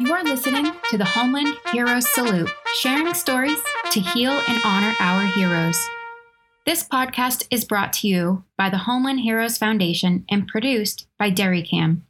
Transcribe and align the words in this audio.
You 0.00 0.12
are 0.14 0.24
listening 0.24 0.72
to 0.90 0.96
the 0.96 1.04
Homeland 1.04 1.54
Heroes 1.70 2.08
Salute, 2.08 2.50
sharing 2.80 3.12
stories 3.12 3.58
to 3.90 4.00
heal 4.00 4.32
and 4.48 4.60
honor 4.64 4.94
our 4.98 5.26
heroes. 5.26 5.78
This 6.64 6.82
podcast 6.82 7.46
is 7.50 7.66
brought 7.66 7.92
to 7.94 8.08
you 8.08 8.44
by 8.56 8.70
the 8.70 8.78
Homeland 8.78 9.20
Heroes 9.20 9.58
Foundation 9.58 10.24
and 10.30 10.48
produced 10.48 11.06
by 11.18 11.30
DairyCam. 11.30 12.00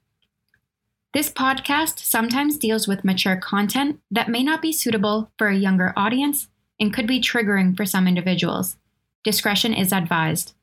This 1.12 1.28
podcast 1.28 1.98
sometimes 1.98 2.56
deals 2.56 2.86
with 2.86 3.04
mature 3.04 3.36
content 3.36 4.00
that 4.10 4.28
may 4.28 4.44
not 4.44 4.62
be 4.62 4.72
suitable 4.72 5.30
for 5.36 5.48
a 5.48 5.56
younger 5.56 5.92
audience 5.96 6.46
and 6.78 6.94
could 6.94 7.06
be 7.06 7.20
triggering 7.20 7.76
for 7.76 7.84
some 7.84 8.06
individuals. 8.06 8.76
Discretion 9.24 9.74
is 9.74 9.92
advised. 9.92 10.54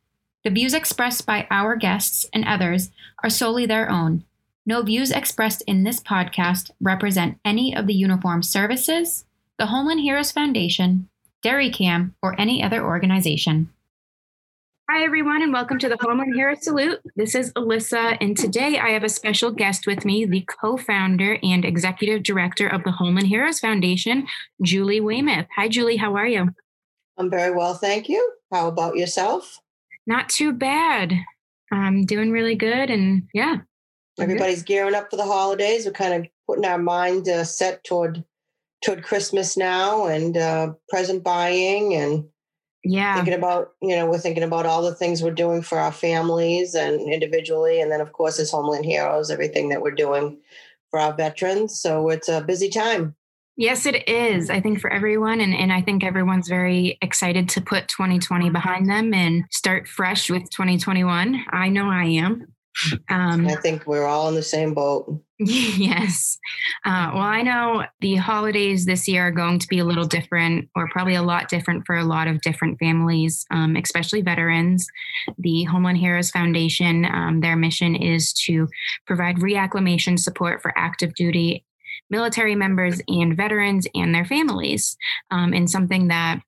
The 0.43 0.51
views 0.51 0.73
expressed 0.73 1.25
by 1.25 1.47
our 1.51 1.75
guests 1.75 2.25
and 2.33 2.45
others 2.45 2.91
are 3.23 3.29
solely 3.29 3.65
their 3.65 3.89
own. 3.91 4.23
No 4.69 4.83
views 4.83 5.09
expressed 5.09 5.63
in 5.65 5.83
this 5.83 5.99
podcast 5.99 6.69
represent 6.79 7.39
any 7.43 7.75
of 7.75 7.87
the 7.87 7.93
Uniform 7.95 8.43
services, 8.43 9.25
the 9.57 9.65
Homeland 9.65 10.01
Heroes 10.01 10.31
Foundation, 10.31 11.09
DairyCam, 11.43 12.13
or 12.21 12.39
any 12.39 12.61
other 12.61 12.85
organization. 12.85 13.73
Hi, 14.87 15.03
everyone, 15.03 15.41
and 15.41 15.51
welcome 15.51 15.79
to 15.79 15.89
the 15.89 15.97
Homeland 15.99 16.35
Heroes 16.35 16.63
Salute. 16.63 16.99
This 17.15 17.33
is 17.33 17.51
Alyssa, 17.53 18.15
and 18.21 18.37
today 18.37 18.77
I 18.77 18.89
have 18.89 19.03
a 19.03 19.09
special 19.09 19.49
guest 19.49 19.87
with 19.87 20.05
me, 20.05 20.25
the 20.25 20.45
co 20.61 20.77
founder 20.77 21.39
and 21.41 21.65
executive 21.65 22.21
director 22.21 22.67
of 22.67 22.83
the 22.83 22.91
Homeland 22.91 23.29
Heroes 23.29 23.59
Foundation, 23.59 24.27
Julie 24.61 25.01
Weymouth. 25.01 25.47
Hi, 25.55 25.67
Julie, 25.67 25.97
how 25.97 26.15
are 26.15 26.27
you? 26.27 26.53
I'm 27.17 27.31
very 27.31 27.55
well, 27.55 27.73
thank 27.73 28.07
you. 28.07 28.33
How 28.51 28.67
about 28.67 28.97
yourself? 28.97 29.61
Not 30.05 30.29
too 30.29 30.53
bad. 30.53 31.15
I'm 31.71 32.05
doing 32.05 32.29
really 32.29 32.53
good, 32.53 32.91
and 32.91 33.23
yeah. 33.33 33.61
Everybody's 34.19 34.63
gearing 34.63 34.95
up 34.95 35.09
for 35.09 35.17
the 35.17 35.25
holidays. 35.25 35.85
We're 35.85 35.91
kind 35.91 36.13
of 36.13 36.31
putting 36.47 36.65
our 36.65 36.77
mind 36.77 37.27
uh, 37.27 37.43
set 37.43 37.83
toward 37.83 38.23
toward 38.83 39.03
Christmas 39.03 39.57
now 39.57 40.05
and 40.05 40.37
uh, 40.37 40.73
present 40.87 41.23
buying 41.23 41.93
and 41.93 42.25
yeah. 42.83 43.15
thinking 43.15 43.33
about 43.33 43.71
you 43.81 43.95
know 43.95 44.09
we're 44.09 44.17
thinking 44.19 44.43
about 44.43 44.65
all 44.65 44.81
the 44.81 44.95
things 44.95 45.21
we're 45.21 45.31
doing 45.31 45.61
for 45.61 45.77
our 45.77 45.91
families 45.91 46.75
and 46.75 47.01
individually. 47.11 47.81
And 47.81 47.91
then 47.91 48.01
of 48.01 48.13
course 48.13 48.39
as 48.39 48.51
homeland 48.51 48.85
heroes 48.85 49.29
everything 49.29 49.69
that 49.69 49.81
we're 49.81 49.91
doing 49.91 50.39
for 50.89 50.99
our 50.99 51.13
veterans. 51.13 51.79
So 51.79 52.09
it's 52.09 52.29
a 52.29 52.41
busy 52.41 52.69
time. 52.69 53.15
Yes 53.57 53.85
it 53.85 54.07
is 54.07 54.49
i 54.49 54.61
think 54.61 54.79
for 54.79 54.89
everyone. 54.89 55.41
And, 55.41 55.53
and 55.53 55.73
i 55.73 55.81
think 55.81 56.03
everyone's 56.03 56.47
very 56.47 56.97
excited 57.01 57.49
to 57.49 57.61
put 57.61 57.89
2020 57.89 58.49
behind 58.49 58.89
them 58.89 59.13
and 59.13 59.43
start 59.51 59.87
fresh 59.87 60.29
with 60.29 60.49
2021 60.49 61.43
i 61.49 61.67
know 61.67 61.89
i 61.89 62.05
am 62.05 62.47
um, 63.09 63.47
I 63.47 63.55
think 63.55 63.85
we're 63.85 64.05
all 64.05 64.29
in 64.29 64.35
the 64.35 64.43
same 64.43 64.73
boat. 64.73 65.21
Yes. 65.41 66.37
Uh, 66.83 67.11
well, 67.13 67.23
I 67.23 67.43
know 67.43 67.85
the 68.01 68.17
holidays 68.17 68.85
this 68.85 69.07
year 69.07 69.27
are 69.27 69.31
going 69.31 69.57
to 69.59 69.67
be 69.69 69.79
a 69.79 69.85
little 69.85 70.03
different, 70.03 70.67
or 70.75 70.89
probably 70.89 71.15
a 71.15 71.21
lot 71.21 71.47
different 71.47 71.85
for 71.85 71.95
a 71.95 72.03
lot 72.03 72.27
of 72.27 72.41
different 72.41 72.77
families, 72.77 73.45
um, 73.49 73.77
especially 73.77 74.21
veterans. 74.21 74.85
The 75.37 75.63
Homeland 75.63 75.97
Heroes 75.97 76.29
Foundation, 76.29 77.05
um, 77.05 77.39
their 77.39 77.55
mission 77.55 77.95
is 77.95 78.33
to 78.45 78.67
provide 79.07 79.37
reacclimation 79.37 80.19
support 80.19 80.61
for 80.61 80.77
active 80.77 81.13
duty 81.13 81.65
military 82.09 82.55
members 82.55 83.01
and 83.07 83.37
veterans 83.37 83.87
and 83.95 84.13
their 84.13 84.25
families, 84.25 84.97
um, 85.31 85.53
and 85.53 85.69
something 85.69 86.09
that 86.09 86.41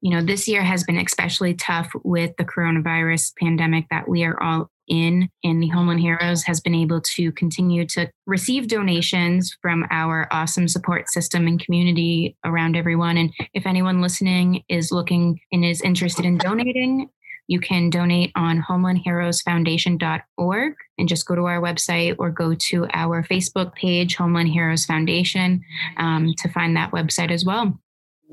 you 0.00 0.10
know, 0.10 0.22
this 0.22 0.46
year 0.46 0.62
has 0.62 0.84
been 0.84 0.98
especially 0.98 1.54
tough 1.54 1.90
with 2.04 2.36
the 2.36 2.44
coronavirus 2.44 3.32
pandemic 3.40 3.86
that 3.90 4.08
we 4.08 4.24
are 4.24 4.40
all 4.42 4.70
in. 4.88 5.28
in 5.42 5.60
the 5.60 5.68
Homeland 5.68 6.00
Heroes 6.00 6.42
has 6.44 6.60
been 6.60 6.74
able 6.74 7.00
to 7.16 7.32
continue 7.32 7.86
to 7.88 8.10
receive 8.26 8.68
donations 8.68 9.56
from 9.62 9.86
our 9.90 10.28
awesome 10.30 10.68
support 10.68 11.08
system 11.08 11.46
and 11.46 11.62
community 11.62 12.36
around 12.44 12.76
everyone. 12.76 13.16
And 13.16 13.32
if 13.54 13.66
anyone 13.66 14.02
listening 14.02 14.62
is 14.68 14.92
looking 14.92 15.40
and 15.52 15.64
is 15.64 15.80
interested 15.80 16.24
in 16.24 16.38
donating, 16.38 17.08
you 17.48 17.60
can 17.60 17.90
donate 17.90 18.32
on 18.34 18.60
homelandheroesfoundation.org 18.62 20.74
and 20.98 21.08
just 21.08 21.26
go 21.26 21.36
to 21.36 21.46
our 21.46 21.60
website 21.60 22.16
or 22.18 22.30
go 22.30 22.54
to 22.54 22.86
our 22.92 23.22
Facebook 23.22 23.72
page, 23.74 24.16
Homeland 24.16 24.48
Heroes 24.48 24.84
Foundation, 24.84 25.62
um, 25.96 26.34
to 26.38 26.48
find 26.48 26.76
that 26.76 26.90
website 26.90 27.30
as 27.30 27.44
well 27.44 27.78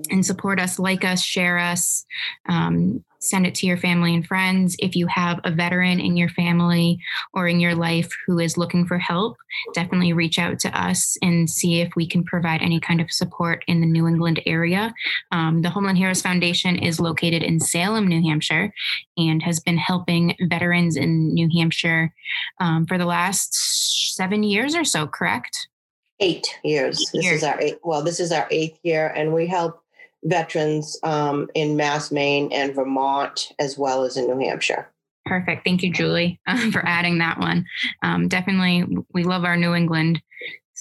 and 0.09 0.25
support 0.25 0.59
us, 0.59 0.79
like 0.79 1.05
us, 1.05 1.21
share 1.21 1.59
us, 1.59 2.03
um, 2.49 3.05
send 3.23 3.47
it 3.47 3.55
to 3.55 3.65
your 3.65 3.77
family 3.77 4.13
and 4.13 4.27
friends. 4.27 4.75
If 4.79 4.95
you 4.95 5.07
have 5.07 5.39
a 5.43 5.51
veteran 5.51 5.99
in 5.99 6.17
your 6.17 6.29
family 6.29 6.99
or 7.33 7.47
in 7.47 7.59
your 7.59 7.75
life 7.75 8.11
who 8.25 8.39
is 8.39 8.57
looking 8.57 8.85
for 8.85 8.97
help, 8.97 9.37
definitely 9.73 10.13
reach 10.13 10.39
out 10.39 10.59
to 10.59 10.79
us 10.79 11.17
and 11.21 11.49
see 11.49 11.81
if 11.81 11.95
we 11.95 12.07
can 12.07 12.23
provide 12.23 12.61
any 12.61 12.79
kind 12.79 12.99
of 12.99 13.11
support 13.11 13.63
in 13.67 13.81
the 13.81 13.87
New 13.87 14.07
England 14.07 14.41
area. 14.45 14.93
Um, 15.31 15.61
the 15.61 15.69
Homeland 15.69 15.97
Heroes 15.97 16.21
Foundation 16.21 16.77
is 16.77 16.99
located 16.99 17.43
in 17.43 17.59
Salem, 17.59 18.07
New 18.07 18.21
Hampshire, 18.21 18.73
and 19.17 19.41
has 19.41 19.59
been 19.59 19.77
helping 19.77 20.35
veterans 20.49 20.97
in 20.97 21.33
New 21.33 21.49
Hampshire 21.55 22.13
um, 22.59 22.85
for 22.85 22.97
the 22.97 23.05
last 23.05 23.53
seven 24.15 24.43
years 24.43 24.75
or 24.75 24.83
so, 24.83 25.07
correct? 25.07 25.67
Eight 26.19 26.59
years. 26.63 26.99
Eight 26.99 27.17
this 27.17 27.25
years. 27.25 27.37
is 27.37 27.43
our 27.43 27.59
eight. 27.59 27.79
Well, 27.83 28.03
this 28.03 28.19
is 28.19 28.31
our 28.31 28.47
eighth 28.51 28.79
year, 28.83 29.07
and 29.07 29.33
we 29.33 29.47
help 29.47 29.82
veterans 30.23 30.97
um, 31.03 31.49
in 31.53 31.75
Mass, 31.75 32.11
Maine, 32.11 32.51
and 32.51 32.73
Vermont, 32.73 33.51
as 33.59 33.77
well 33.77 34.03
as 34.03 34.17
in 34.17 34.27
New 34.27 34.45
Hampshire. 34.47 34.89
Perfect. 35.25 35.63
Thank 35.63 35.83
you, 35.83 35.91
Julie, 35.91 36.39
um, 36.47 36.71
for 36.71 36.85
adding 36.85 37.19
that 37.19 37.39
one. 37.39 37.65
Um, 38.01 38.27
definitely, 38.27 38.85
we 39.13 39.23
love 39.23 39.43
our 39.43 39.57
New 39.57 39.73
England, 39.73 40.21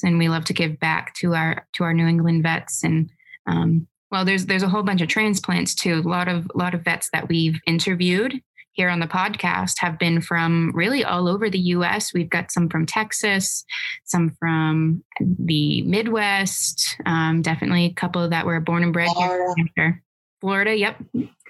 and 0.02 0.18
we 0.18 0.28
love 0.28 0.44
to 0.46 0.52
give 0.52 0.78
back 0.80 1.14
to 1.14 1.34
our 1.34 1.66
to 1.74 1.84
our 1.84 1.94
New 1.94 2.06
England 2.06 2.42
vets. 2.42 2.82
And 2.82 3.10
um, 3.46 3.86
well, 4.10 4.24
there's 4.24 4.46
there's 4.46 4.62
a 4.62 4.68
whole 4.68 4.82
bunch 4.82 5.00
of 5.00 5.08
transplants 5.08 5.74
too. 5.74 6.02
A 6.04 6.08
lot 6.08 6.28
of 6.28 6.50
a 6.54 6.58
lot 6.58 6.74
of 6.74 6.82
vets 6.82 7.10
that 7.12 7.28
we've 7.28 7.60
interviewed 7.66 8.40
here 8.72 8.88
on 8.88 9.00
the 9.00 9.06
podcast 9.06 9.74
have 9.78 9.98
been 9.98 10.20
from 10.20 10.72
really 10.74 11.04
all 11.04 11.28
over 11.28 11.50
the 11.50 11.58
US. 11.58 12.12
We've 12.14 12.30
got 12.30 12.50
some 12.50 12.68
from 12.68 12.86
Texas, 12.86 13.64
some 14.04 14.30
from 14.38 15.04
the 15.20 15.82
Midwest, 15.82 16.96
um, 17.06 17.42
definitely 17.42 17.86
a 17.86 17.92
couple 17.92 18.28
that 18.28 18.46
were 18.46 18.60
born 18.60 18.82
and 18.82 18.92
bred 18.92 19.10
Florida. 19.12 19.54
here. 19.76 20.02
Florida, 20.40 20.76
yep. 20.76 21.00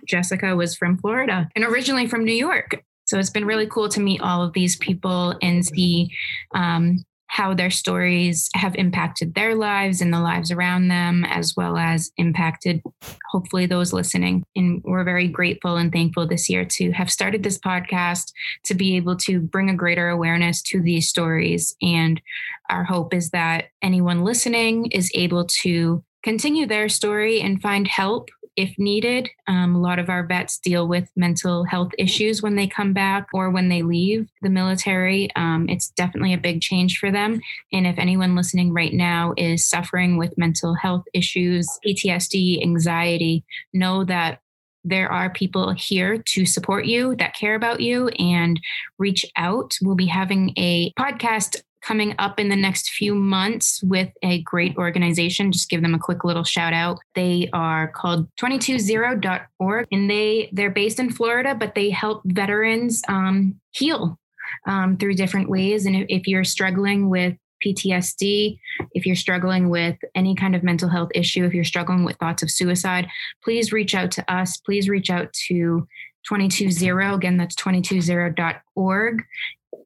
Jessica 0.06 0.56
was 0.56 0.76
from 0.76 0.98
Florida 0.98 1.48
and 1.54 1.64
originally 1.64 2.06
from 2.06 2.24
New 2.24 2.34
York. 2.34 2.82
So 3.04 3.18
it's 3.18 3.30
been 3.30 3.44
really 3.44 3.66
cool 3.66 3.88
to 3.90 4.00
meet 4.00 4.20
all 4.20 4.42
of 4.42 4.52
these 4.52 4.76
people 4.76 5.36
and 5.42 5.64
see 5.64 6.10
um, 6.54 7.04
how 7.32 7.54
their 7.54 7.70
stories 7.70 8.50
have 8.54 8.74
impacted 8.74 9.34
their 9.34 9.54
lives 9.54 10.02
and 10.02 10.12
the 10.12 10.20
lives 10.20 10.50
around 10.50 10.88
them, 10.88 11.24
as 11.24 11.54
well 11.56 11.78
as 11.78 12.12
impacted 12.18 12.82
hopefully 13.30 13.64
those 13.64 13.90
listening. 13.90 14.44
And 14.54 14.82
we're 14.84 15.02
very 15.02 15.28
grateful 15.28 15.78
and 15.78 15.90
thankful 15.90 16.26
this 16.26 16.50
year 16.50 16.66
to 16.66 16.92
have 16.92 17.10
started 17.10 17.42
this 17.42 17.58
podcast 17.58 18.32
to 18.64 18.74
be 18.74 18.96
able 18.96 19.16
to 19.16 19.40
bring 19.40 19.70
a 19.70 19.74
greater 19.74 20.10
awareness 20.10 20.60
to 20.64 20.82
these 20.82 21.08
stories. 21.08 21.74
And 21.80 22.20
our 22.68 22.84
hope 22.84 23.14
is 23.14 23.30
that 23.30 23.68
anyone 23.80 24.24
listening 24.24 24.90
is 24.90 25.10
able 25.14 25.46
to 25.62 26.04
continue 26.22 26.66
their 26.66 26.90
story 26.90 27.40
and 27.40 27.62
find 27.62 27.88
help 27.88 28.28
if 28.56 28.78
needed. 28.78 29.28
Um, 29.46 29.74
a 29.74 29.80
lot 29.80 29.98
of 29.98 30.08
our 30.08 30.26
vets 30.26 30.58
deal 30.58 30.86
with 30.86 31.08
mental 31.16 31.64
health 31.64 31.92
issues 31.98 32.42
when 32.42 32.56
they 32.56 32.66
come 32.66 32.92
back 32.92 33.26
or 33.32 33.50
when 33.50 33.68
they 33.68 33.82
leave 33.82 34.28
the 34.42 34.50
military. 34.50 35.30
Um, 35.36 35.68
it's 35.68 35.90
definitely 35.90 36.34
a 36.34 36.38
big 36.38 36.60
change 36.60 36.98
for 36.98 37.10
them. 37.10 37.40
And 37.72 37.86
if 37.86 37.98
anyone 37.98 38.36
listening 38.36 38.72
right 38.72 38.92
now 38.92 39.34
is 39.36 39.68
suffering 39.68 40.16
with 40.16 40.36
mental 40.38 40.74
health 40.74 41.04
issues, 41.14 41.68
PTSD, 41.86 42.62
anxiety, 42.62 43.44
know 43.72 44.04
that 44.04 44.40
there 44.84 45.10
are 45.10 45.30
people 45.30 45.72
here 45.72 46.18
to 46.18 46.44
support 46.44 46.86
you 46.86 47.14
that 47.16 47.36
care 47.36 47.54
about 47.54 47.80
you 47.80 48.08
and 48.08 48.60
reach 48.98 49.24
out. 49.36 49.76
We'll 49.80 49.94
be 49.94 50.06
having 50.06 50.52
a 50.58 50.92
podcast 50.98 51.62
coming 51.82 52.14
up 52.18 52.38
in 52.38 52.48
the 52.48 52.56
next 52.56 52.90
few 52.90 53.14
months 53.14 53.82
with 53.82 54.08
a 54.22 54.42
great 54.42 54.76
organization. 54.76 55.52
Just 55.52 55.68
give 55.68 55.82
them 55.82 55.94
a 55.94 55.98
quick 55.98 56.24
little 56.24 56.44
shout 56.44 56.72
out. 56.72 56.98
They 57.14 57.48
are 57.52 57.88
called 57.88 58.28
22Zero.org 58.36 59.86
and 59.90 60.10
they 60.10 60.48
they're 60.52 60.70
based 60.70 61.00
in 61.00 61.10
Florida, 61.10 61.54
but 61.54 61.74
they 61.74 61.90
help 61.90 62.22
veterans 62.24 63.02
um, 63.08 63.60
heal 63.72 64.18
um, 64.66 64.96
through 64.96 65.14
different 65.14 65.48
ways. 65.48 65.86
And 65.86 66.06
if, 66.08 66.26
you're 66.26 66.44
struggling 66.44 67.08
with 67.08 67.34
PTSD, 67.64 68.58
if 68.92 69.06
you're 69.06 69.16
struggling 69.16 69.68
with 69.68 69.96
any 70.14 70.34
kind 70.34 70.54
of 70.54 70.62
mental 70.62 70.88
health 70.88 71.10
issue, 71.14 71.44
if 71.44 71.54
you're 71.54 71.64
struggling 71.64 72.04
with 72.04 72.16
thoughts 72.16 72.42
of 72.42 72.50
suicide, 72.50 73.08
please 73.42 73.72
reach 73.72 73.94
out 73.94 74.10
to 74.12 74.32
us. 74.32 74.56
Please 74.58 74.88
reach 74.88 75.10
out 75.10 75.32
to 75.48 75.86
22Zero. 76.30 77.14
Again, 77.14 77.36
that's 77.36 77.56
22Zero.org. 77.56 79.24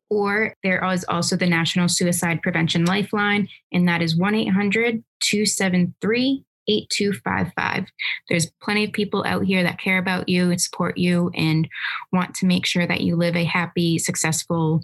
Or 0.09 0.55
there 0.63 0.85
is 0.93 1.05
also 1.09 1.37
the 1.37 1.47
National 1.47 1.89
Suicide 1.89 2.43
Prevention 2.43 2.85
Lifeline, 2.85 3.49
and 3.73 3.89
that 3.89 4.03
is 4.03 4.17
1 4.17 4.35
800 4.35 5.03
273 5.21 6.45
8255. 6.69 7.87
There's 8.29 8.51
plenty 8.63 8.85
of 8.85 8.93
people 8.93 9.25
out 9.27 9.45
here 9.45 9.63
that 9.63 9.79
care 9.79 9.99
about 9.99 10.29
you 10.29 10.51
and 10.51 10.61
support 10.61 10.99
you 10.99 11.31
and 11.35 11.69
want 12.13 12.35
to 12.37 12.47
make 12.47 12.67
sure 12.67 12.87
that 12.87 13.01
you 13.01 13.17
live 13.17 13.37
a 13.37 13.45
happy, 13.45 13.99
successful, 13.99 14.83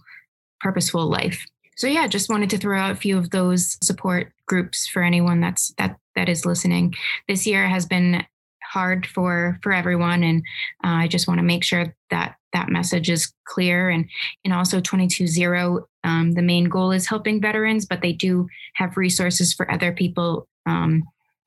purposeful 0.60 1.06
life. 1.06 1.44
so 1.76 1.86
yeah, 1.86 2.06
just 2.06 2.30
wanted 2.30 2.50
to 2.50 2.58
throw 2.58 2.78
out 2.78 2.92
a 2.92 2.96
few 2.96 3.19
of 3.19 3.30
those 3.30 3.76
support 3.82 4.32
groups 4.46 4.86
for 4.86 5.02
anyone 5.02 5.40
that's 5.40 5.72
that 5.78 5.96
that 6.14 6.28
is 6.28 6.44
listening. 6.44 6.94
This 7.26 7.46
year 7.46 7.66
has 7.66 7.86
been 7.86 8.24
hard 8.72 9.06
for 9.06 9.58
for 9.62 9.72
everyone, 9.72 10.22
and 10.22 10.42
uh, 10.84 11.04
I 11.04 11.08
just 11.08 11.28
want 11.28 11.38
to 11.38 11.44
make 11.44 11.64
sure 11.64 11.94
that 12.10 12.36
that 12.52 12.69
message 12.69 13.10
is 13.10 13.32
clear. 13.44 13.90
And 13.90 14.08
and 14.44 14.54
also 14.54 14.80
22Zero, 14.80 15.84
um, 16.04 16.32
the 16.32 16.42
main 16.42 16.64
goal 16.64 16.92
is 16.92 17.06
helping 17.06 17.40
veterans, 17.40 17.86
but 17.86 18.02
they 18.02 18.12
do 18.12 18.48
have 18.74 18.96
resources 18.96 19.52
for 19.52 19.70
other 19.70 19.92
people. 19.92 20.48
Um, 20.66 21.04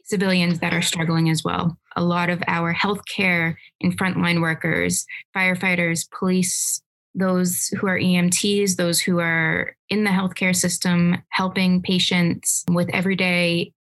civilians 0.07 0.59
that 0.59 0.71
are 0.71 0.83
struggling 0.83 1.31
as 1.31 1.43
well. 1.43 1.75
A 1.95 2.03
lot 2.03 2.29
of 2.29 2.43
our 2.47 2.71
healthcare 2.71 3.55
and 3.81 3.97
frontline 3.97 4.39
workers, 4.39 5.03
firefighters, 5.35 6.07
police 6.11 6.83
those 7.15 7.67
who 7.79 7.87
are 7.87 7.97
EMTs, 7.97 8.75
those 8.75 8.99
who 8.99 9.19
are 9.19 9.75
in 9.89 10.03
the 10.03 10.09
healthcare 10.09 10.55
system, 10.55 11.17
helping 11.29 11.81
patients 11.81 12.65
with 12.69 12.89
everyday 12.93 13.71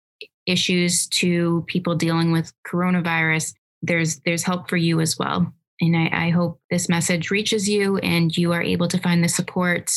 issues 0.47 1.07
to 1.09 1.65
people 1.67 1.95
dealing 1.95 2.33
with 2.33 2.53
coronavirus, 2.67 3.55
there's 3.83 4.21
there's 4.21 4.43
help 4.43 4.69
for 4.69 4.77
you 4.77 5.01
as 5.01 5.19
well. 5.19 5.53
And 5.81 5.97
I, 5.97 6.27
I, 6.27 6.31
hope 6.31 6.61
this 6.71 6.89
message 6.89 7.33
reaches 7.33 7.69
you 7.69 7.99
and 7.99 8.35
you 8.37 8.53
are 8.53 8.63
able 8.63 8.87
to 8.87 8.99
find 8.99 9.25
the 9.25 9.29
support 9.29 9.91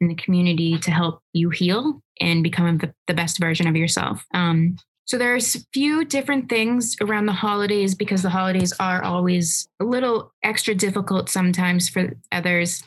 in 0.00 0.06
the 0.06 0.14
community 0.14 0.78
to 0.78 0.90
help 0.92 1.20
you 1.32 1.50
heal 1.50 2.00
and 2.20 2.42
become 2.42 2.78
the, 2.78 2.94
the 3.08 3.14
best 3.14 3.40
version 3.40 3.66
of 3.66 3.74
yourself. 3.74 4.24
Um, 4.32 4.76
so 5.06 5.18
there's 5.18 5.54
a 5.54 5.60
few 5.72 6.04
different 6.04 6.48
things 6.48 6.96
around 7.00 7.26
the 7.26 7.32
holidays 7.32 7.94
because 7.94 8.22
the 8.22 8.30
holidays 8.30 8.72
are 8.80 9.02
always 9.02 9.68
a 9.80 9.84
little 9.84 10.32
extra 10.42 10.74
difficult 10.74 11.28
sometimes 11.28 11.88
for 11.88 12.14
others. 12.32 12.82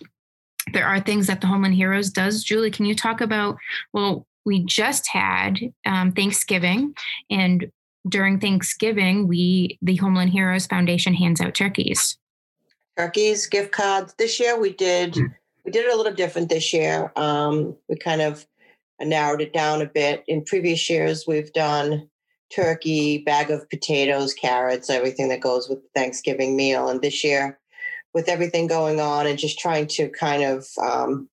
There 0.74 0.88
are 0.88 1.00
things 1.00 1.28
that 1.28 1.42
the 1.42 1.48
Homeland 1.48 1.76
Heroes 1.76 2.10
does. 2.10 2.44
Julie, 2.44 2.72
can 2.72 2.86
you 2.86 2.96
talk 2.96 3.22
about? 3.22 3.58
Well, 3.94 4.27
we 4.48 4.64
just 4.64 5.10
had 5.10 5.60
um, 5.86 6.14
Thanksgiving, 6.14 6.96
and 7.30 7.70
during 8.08 8.40
Thanksgiving, 8.40 9.28
we 9.28 9.78
the 9.82 9.98
Homeland 9.98 10.30
Heroes 10.30 10.66
Foundation 10.66 11.14
hands 11.14 11.42
out 11.42 11.54
turkeys. 11.54 12.18
Turkeys, 12.98 13.46
gift 13.46 13.74
cards. 13.74 14.16
This 14.18 14.40
year 14.40 14.58
we 14.58 14.72
did 14.72 15.16
hmm. 15.16 15.26
we 15.66 15.72
did 15.72 15.86
it 15.86 15.94
a 15.94 15.98
little 15.98 16.14
different 16.14 16.48
this 16.48 16.74
year. 16.74 17.12
Um, 17.18 17.76
we 17.90 17.98
kind 17.98 18.22
of 18.22 18.48
narrowed 19.02 19.42
it 19.42 19.52
down 19.52 19.82
a 19.82 19.86
bit. 19.86 20.24
In 20.28 20.46
previous 20.46 20.90
years, 20.90 21.26
we've 21.28 21.52
done 21.52 22.10
turkey, 22.50 23.18
bag 23.18 23.52
of 23.52 23.70
potatoes, 23.70 24.34
carrots, 24.34 24.90
everything 24.90 25.28
that 25.28 25.42
goes 25.42 25.68
with 25.68 25.82
the 25.82 25.90
Thanksgiving 25.94 26.56
meal. 26.56 26.88
And 26.88 27.02
this 27.02 27.22
year, 27.22 27.60
with 28.14 28.30
everything 28.30 28.68
going 28.68 29.02
on 29.02 29.28
and 29.28 29.38
just 29.38 29.60
trying 29.60 29.88
to 29.88 30.08
kind 30.08 30.44
of 30.44 30.66
um, 30.82 31.28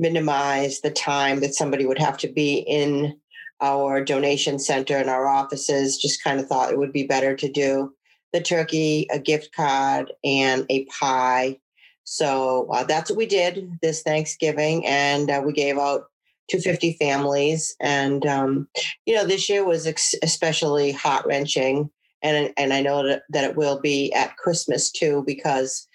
minimize 0.00 0.80
the 0.80 0.90
time 0.90 1.40
that 1.40 1.54
somebody 1.54 1.86
would 1.86 1.98
have 1.98 2.16
to 2.18 2.28
be 2.28 2.58
in 2.58 3.16
our 3.60 4.02
donation 4.02 4.58
center 4.58 4.96
and 4.96 5.10
our 5.10 5.28
offices, 5.28 5.98
just 5.98 6.24
kind 6.24 6.40
of 6.40 6.46
thought 6.46 6.72
it 6.72 6.78
would 6.78 6.92
be 6.92 7.06
better 7.06 7.36
to 7.36 7.50
do 7.50 7.92
the 8.32 8.40
turkey, 8.40 9.06
a 9.10 9.18
gift 9.18 9.54
card, 9.54 10.12
and 10.24 10.64
a 10.70 10.84
pie. 10.86 11.58
So 12.04 12.68
uh, 12.72 12.84
that's 12.84 13.10
what 13.10 13.18
we 13.18 13.26
did 13.26 13.78
this 13.82 14.02
Thanksgiving. 14.02 14.86
And 14.86 15.30
uh, 15.30 15.42
we 15.44 15.52
gave 15.52 15.78
out 15.78 16.04
250 16.50 16.94
families. 16.94 17.74
And, 17.80 18.24
um, 18.26 18.68
you 19.06 19.14
know, 19.14 19.26
this 19.26 19.48
year 19.48 19.64
was 19.64 19.86
ex- 19.86 20.14
especially 20.22 20.92
heart 20.92 21.26
wrenching. 21.26 21.90
And, 22.22 22.52
and 22.56 22.72
I 22.72 22.82
know 22.82 23.02
that 23.30 23.44
it 23.44 23.56
will 23.56 23.80
be 23.80 24.12
at 24.12 24.36
Christmas 24.36 24.90
too, 24.90 25.24
because 25.26 25.88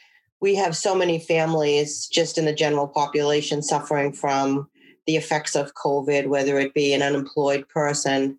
we 0.45 0.53
have 0.53 0.77
so 0.77 0.93
many 0.93 1.17
families 1.17 2.05
just 2.05 2.37
in 2.37 2.45
the 2.45 2.53
general 2.53 2.87
population 2.87 3.63
suffering 3.63 4.13
from 4.13 4.69
the 5.07 5.15
effects 5.15 5.55
of 5.55 5.73
COVID, 5.73 6.27
whether 6.27 6.59
it 6.59 6.71
be 6.75 6.93
an 6.93 7.01
unemployed 7.01 7.67
person, 7.67 8.37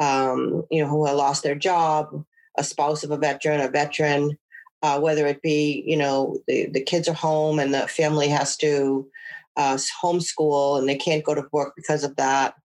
um, 0.00 0.64
you 0.68 0.82
know, 0.82 0.88
who 0.88 1.04
lost 1.04 1.44
their 1.44 1.54
job, 1.54 2.24
a 2.58 2.64
spouse 2.64 3.04
of 3.04 3.12
a 3.12 3.16
veteran, 3.16 3.60
a 3.60 3.70
veteran, 3.70 4.36
uh, 4.82 4.98
whether 4.98 5.28
it 5.28 5.42
be, 5.42 5.84
you 5.86 5.96
know, 5.96 6.36
the, 6.48 6.66
the 6.70 6.82
kids 6.82 7.06
are 7.08 7.14
home 7.14 7.60
and 7.60 7.72
the 7.72 7.86
family 7.86 8.26
has 8.26 8.56
to 8.56 9.08
uh, 9.56 9.78
homeschool 10.02 10.76
and 10.76 10.88
they 10.88 10.96
can't 10.96 11.22
go 11.22 11.36
to 11.36 11.46
work 11.52 11.74
because 11.76 12.02
of 12.02 12.16
that. 12.16 12.56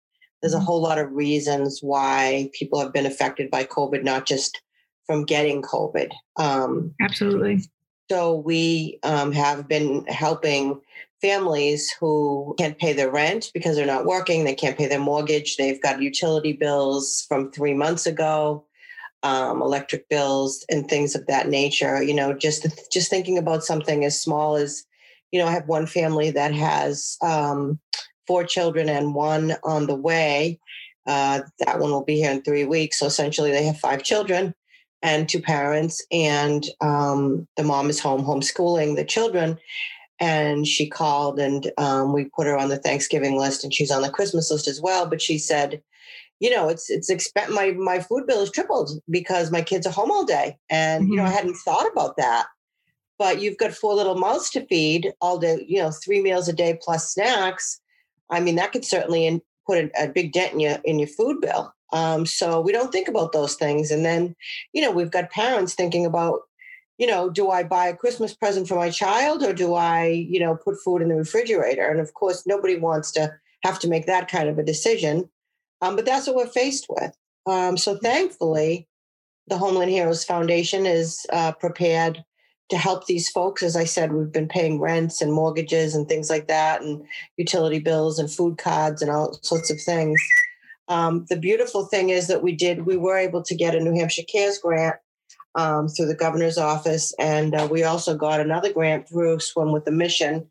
There's 0.41 0.55
a 0.55 0.57
mm-hmm. 0.57 0.65
whole 0.65 0.81
lot 0.81 0.97
of 0.97 1.11
reasons 1.11 1.81
why 1.83 2.49
people 2.53 2.79
have 2.79 2.91
been 2.91 3.05
affected 3.05 3.51
by 3.51 3.65
COVID, 3.65 4.03
not 4.03 4.25
just 4.25 4.59
from 5.05 5.25
getting 5.25 5.61
COVID. 5.61 6.09
Um, 6.37 6.95
Absolutely. 6.99 7.61
So 8.09 8.35
we 8.35 8.99
um, 9.03 9.31
have 9.33 9.67
been 9.67 10.03
helping 10.07 10.81
families 11.21 11.91
who 11.99 12.55
can't 12.57 12.77
pay 12.79 12.93
their 12.93 13.11
rent 13.11 13.51
because 13.53 13.75
they're 13.75 13.85
not 13.85 14.05
working. 14.05 14.43
They 14.43 14.55
can't 14.55 14.77
pay 14.77 14.87
their 14.87 14.99
mortgage. 14.99 15.57
They've 15.57 15.81
got 15.81 16.01
utility 16.01 16.53
bills 16.53 17.25
from 17.27 17.51
three 17.51 17.75
months 17.75 18.07
ago, 18.07 18.65
um, 19.21 19.61
electric 19.61 20.09
bills, 20.09 20.65
and 20.71 20.87
things 20.87 21.13
of 21.13 21.27
that 21.27 21.49
nature. 21.49 22.01
You 22.01 22.15
know, 22.15 22.33
just 22.33 22.65
just 22.91 23.11
thinking 23.11 23.37
about 23.37 23.63
something 23.63 24.03
as 24.03 24.19
small 24.19 24.55
as 24.55 24.85
you 25.31 25.39
know, 25.39 25.47
I 25.47 25.51
have 25.51 25.67
one 25.67 25.85
family 25.85 26.31
that 26.31 26.53
has 26.55 27.15
um, 27.21 27.79
four 28.25 28.43
children 28.43 28.89
and 28.89 29.13
one 29.13 29.55
on 29.63 29.85
the 29.85 29.95
way. 29.95 30.59
Uh, 31.05 31.41
that 31.59 31.79
one 31.79 31.91
will 31.91 32.03
be 32.03 32.15
here 32.15 32.31
in 32.31 32.41
three 32.41 32.65
weeks. 32.65 32.97
So 32.97 33.05
essentially, 33.05 33.51
they 33.51 33.65
have 33.65 33.77
five 33.77 34.01
children 34.01 34.55
and 35.01 35.29
two 35.29 35.41
parents, 35.41 36.05
and 36.11 36.65
um, 36.81 37.47
the 37.57 37.63
mom 37.63 37.89
is 37.89 37.99
home 37.99 38.23
homeschooling 38.23 38.95
the 38.95 39.05
children. 39.05 39.57
And 40.21 40.67
she 40.67 40.89
called, 40.89 41.39
and 41.39 41.71
um, 41.77 42.11
we 42.11 42.25
put 42.25 42.45
her 42.45 42.57
on 42.57 42.67
the 42.67 42.77
Thanksgiving 42.77 43.37
list, 43.37 43.63
and 43.63 43.73
she's 43.73 43.91
on 43.91 44.01
the 44.01 44.09
Christmas 44.09 44.51
list 44.51 44.67
as 44.67 44.81
well. 44.81 45.05
But 45.05 45.21
she 45.21 45.37
said, 45.37 45.81
you 46.41 46.49
know, 46.49 46.67
it's 46.67 46.89
it's 46.89 47.09
expect 47.09 47.51
my 47.51 47.71
my 47.71 47.99
food 47.99 48.27
bill 48.27 48.41
is 48.41 48.51
tripled 48.51 48.91
because 49.09 49.49
my 49.49 49.61
kids 49.61 49.87
are 49.87 49.93
home 49.93 50.11
all 50.11 50.25
day, 50.25 50.57
and 50.69 51.03
mm-hmm. 51.03 51.11
you 51.11 51.17
know, 51.17 51.23
I 51.23 51.27
mm-hmm. 51.27 51.35
hadn't 51.35 51.55
thought 51.55 51.89
about 51.89 52.17
that 52.17 52.47
but 53.19 53.41
you've 53.41 53.57
got 53.57 53.73
four 53.73 53.93
little 53.93 54.15
mouths 54.15 54.49
to 54.51 54.65
feed 54.65 55.13
all 55.21 55.37
day, 55.37 55.63
you 55.67 55.77
know, 55.77 55.91
three 55.91 56.21
meals 56.21 56.47
a 56.47 56.53
day 56.53 56.79
plus 56.81 57.13
snacks. 57.13 57.79
I 58.31 58.39
mean, 58.39 58.55
that 58.55 58.71
could 58.71 58.85
certainly 58.85 59.27
in, 59.27 59.41
put 59.67 59.77
a, 59.77 60.05
a, 60.05 60.07
big 60.07 60.31
dent 60.31 60.53
in 60.53 60.59
your 60.61 60.77
in 60.85 60.97
your 60.97 61.09
food 61.09 61.41
bill. 61.41 61.71
Um, 61.91 62.25
so 62.25 62.61
we 62.61 62.71
don't 62.71 62.91
think 62.91 63.07
about 63.07 63.31
those 63.31 63.55
things. 63.55 63.91
And 63.91 64.05
then, 64.05 64.35
you 64.73 64.81
know, 64.81 64.91
we've 64.91 65.11
got 65.11 65.31
parents 65.31 65.73
thinking 65.73 66.05
about, 66.05 66.41
you 66.97 67.07
know, 67.07 67.29
do 67.29 67.49
I 67.49 67.63
buy 67.63 67.87
a 67.87 67.95
Christmas 67.95 68.33
present 68.33 68.67
for 68.67 68.75
my 68.75 68.89
child 68.89 69.43
or 69.43 69.53
do 69.53 69.73
I, 69.73 70.05
you 70.05 70.39
know, 70.39 70.55
put 70.55 70.81
food 70.83 71.01
in 71.01 71.09
the 71.09 71.15
refrigerator? 71.15 71.87
And 71.87 71.99
of 71.99 72.13
course, 72.13 72.45
nobody 72.45 72.77
wants 72.77 73.11
to 73.13 73.33
have 73.63 73.79
to 73.79 73.87
make 73.87 74.05
that 74.05 74.29
kind 74.29 74.49
of 74.49 74.57
a 74.57 74.63
decision. 74.63 75.29
Um, 75.81 75.95
but 75.95 76.05
that's 76.05 76.27
what 76.27 76.35
we're 76.35 76.47
faced 76.47 76.87
with. 76.89 77.15
Um, 77.45 77.77
so 77.77 77.97
thankfully, 77.97 78.87
the 79.47 79.57
Homeland 79.57 79.91
Heroes 79.91 80.23
Foundation 80.23 80.85
is 80.85 81.25
uh, 81.31 81.53
prepared 81.53 82.23
to 82.69 82.77
help 82.77 83.07
these 83.07 83.29
folks. 83.29 83.63
As 83.63 83.75
I 83.75 83.83
said, 83.83 84.13
we've 84.13 84.31
been 84.31 84.47
paying 84.47 84.79
rents 84.79 85.21
and 85.21 85.33
mortgages 85.33 85.95
and 85.95 86.07
things 86.07 86.29
like 86.29 86.47
that, 86.47 86.81
and 86.81 87.03
utility 87.37 87.79
bills 87.79 88.19
and 88.19 88.31
food 88.31 88.57
cards 88.57 89.01
and 89.01 89.09
all 89.09 89.39
sorts 89.41 89.71
of 89.71 89.81
things. 89.81 90.19
Um, 90.89 91.25
the 91.29 91.37
beautiful 91.37 91.85
thing 91.85 92.09
is 92.09 92.27
that 92.27 92.43
we 92.43 92.55
did, 92.55 92.85
we 92.85 92.97
were 92.97 93.17
able 93.17 93.43
to 93.43 93.55
get 93.55 93.75
a 93.75 93.79
New 93.79 93.93
Hampshire 93.97 94.23
Cares 94.29 94.57
grant 94.57 94.95
um, 95.55 95.87
through 95.87 96.07
the 96.07 96.15
governor's 96.15 96.57
office. 96.57 97.13
And 97.19 97.55
uh, 97.55 97.67
we 97.69 97.83
also 97.83 98.15
got 98.15 98.39
another 98.39 98.73
grant 98.73 99.07
through 99.07 99.39
Swim 99.39 99.71
with 99.71 99.85
the 99.85 99.91
Mission 99.91 100.47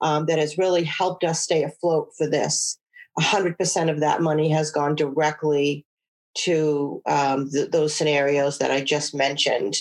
um, 0.00 0.26
that 0.26 0.38
has 0.38 0.58
really 0.58 0.84
helped 0.84 1.24
us 1.24 1.40
stay 1.40 1.62
afloat 1.62 2.10
for 2.18 2.28
this. 2.28 2.78
100% 3.18 3.90
of 3.90 4.00
that 4.00 4.20
money 4.20 4.50
has 4.50 4.70
gone 4.70 4.94
directly 4.94 5.86
to 6.38 7.00
um, 7.06 7.48
th- 7.50 7.70
those 7.70 7.94
scenarios 7.94 8.58
that 8.58 8.70
I 8.70 8.82
just 8.82 9.14
mentioned. 9.14 9.76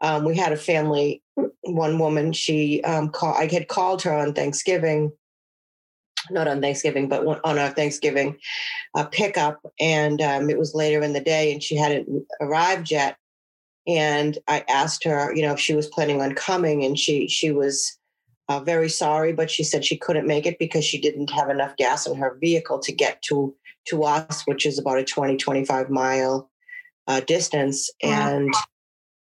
Um, 0.00 0.24
we 0.24 0.36
had 0.36 0.52
a 0.52 0.56
family, 0.56 1.22
one 1.62 1.98
woman, 1.98 2.32
she 2.32 2.82
um, 2.84 3.08
call, 3.08 3.34
I 3.34 3.48
had 3.48 3.66
called 3.66 4.02
her 4.02 4.12
on 4.12 4.32
Thanksgiving, 4.32 5.10
not 6.30 6.48
on 6.48 6.60
Thanksgiving, 6.60 7.08
but 7.08 7.26
on 7.44 7.58
our 7.58 7.70
Thanksgiving 7.70 8.38
uh, 8.94 9.04
pickup. 9.04 9.60
And 9.80 10.20
um, 10.20 10.50
it 10.50 10.58
was 10.58 10.74
later 10.74 11.02
in 11.02 11.12
the 11.12 11.20
day 11.20 11.52
and 11.52 11.62
she 11.62 11.76
hadn't 11.76 12.08
arrived 12.40 12.90
yet. 12.90 13.16
And 13.86 14.36
I 14.46 14.64
asked 14.68 15.04
her, 15.04 15.34
you 15.34 15.42
know, 15.42 15.54
if 15.54 15.60
she 15.60 15.74
was 15.74 15.86
planning 15.86 16.20
on 16.20 16.34
coming 16.34 16.84
and 16.84 16.98
she, 16.98 17.26
she 17.28 17.50
was 17.50 17.98
uh, 18.48 18.60
very 18.60 18.88
sorry, 18.88 19.32
but 19.32 19.50
she 19.50 19.64
said 19.64 19.84
she 19.84 19.96
couldn't 19.96 20.26
make 20.26 20.46
it 20.46 20.58
because 20.58 20.84
she 20.84 21.00
didn't 21.00 21.30
have 21.30 21.50
enough 21.50 21.76
gas 21.76 22.06
in 22.06 22.16
her 22.16 22.36
vehicle 22.40 22.78
to 22.80 22.92
get 22.92 23.22
to, 23.22 23.54
to 23.86 24.04
us, 24.04 24.42
which 24.46 24.66
is 24.66 24.78
about 24.78 24.98
a 24.98 25.04
20, 25.04 25.36
25 25.36 25.90
mile 25.90 26.50
uh, 27.06 27.20
distance. 27.20 27.90
And 28.02 28.52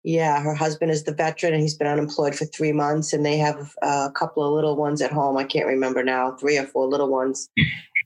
yeah, 0.03 0.41
her 0.41 0.55
husband 0.55 0.91
is 0.91 1.05
the 1.05 1.15
veteran 1.15 1.53
and 1.53 1.63
he's 1.63 1.75
been 1.75 1.87
unemployed 1.87 2.35
for 2.35 2.47
three 2.47 2.73
months, 2.73 3.13
and 3.13 3.25
they 3.25 3.37
have 3.37 3.75
a 3.83 4.11
couple 4.15 4.43
of 4.43 4.53
little 4.53 4.77
ones 4.77 5.03
at 5.03 5.13
home. 5.13 5.37
I 5.37 5.45
can't 5.45 5.67
remember 5.67 6.03
now, 6.03 6.33
three 6.33 6.57
or 6.57 6.67
four 6.67 6.87
little 6.87 7.09
ones. 7.09 7.49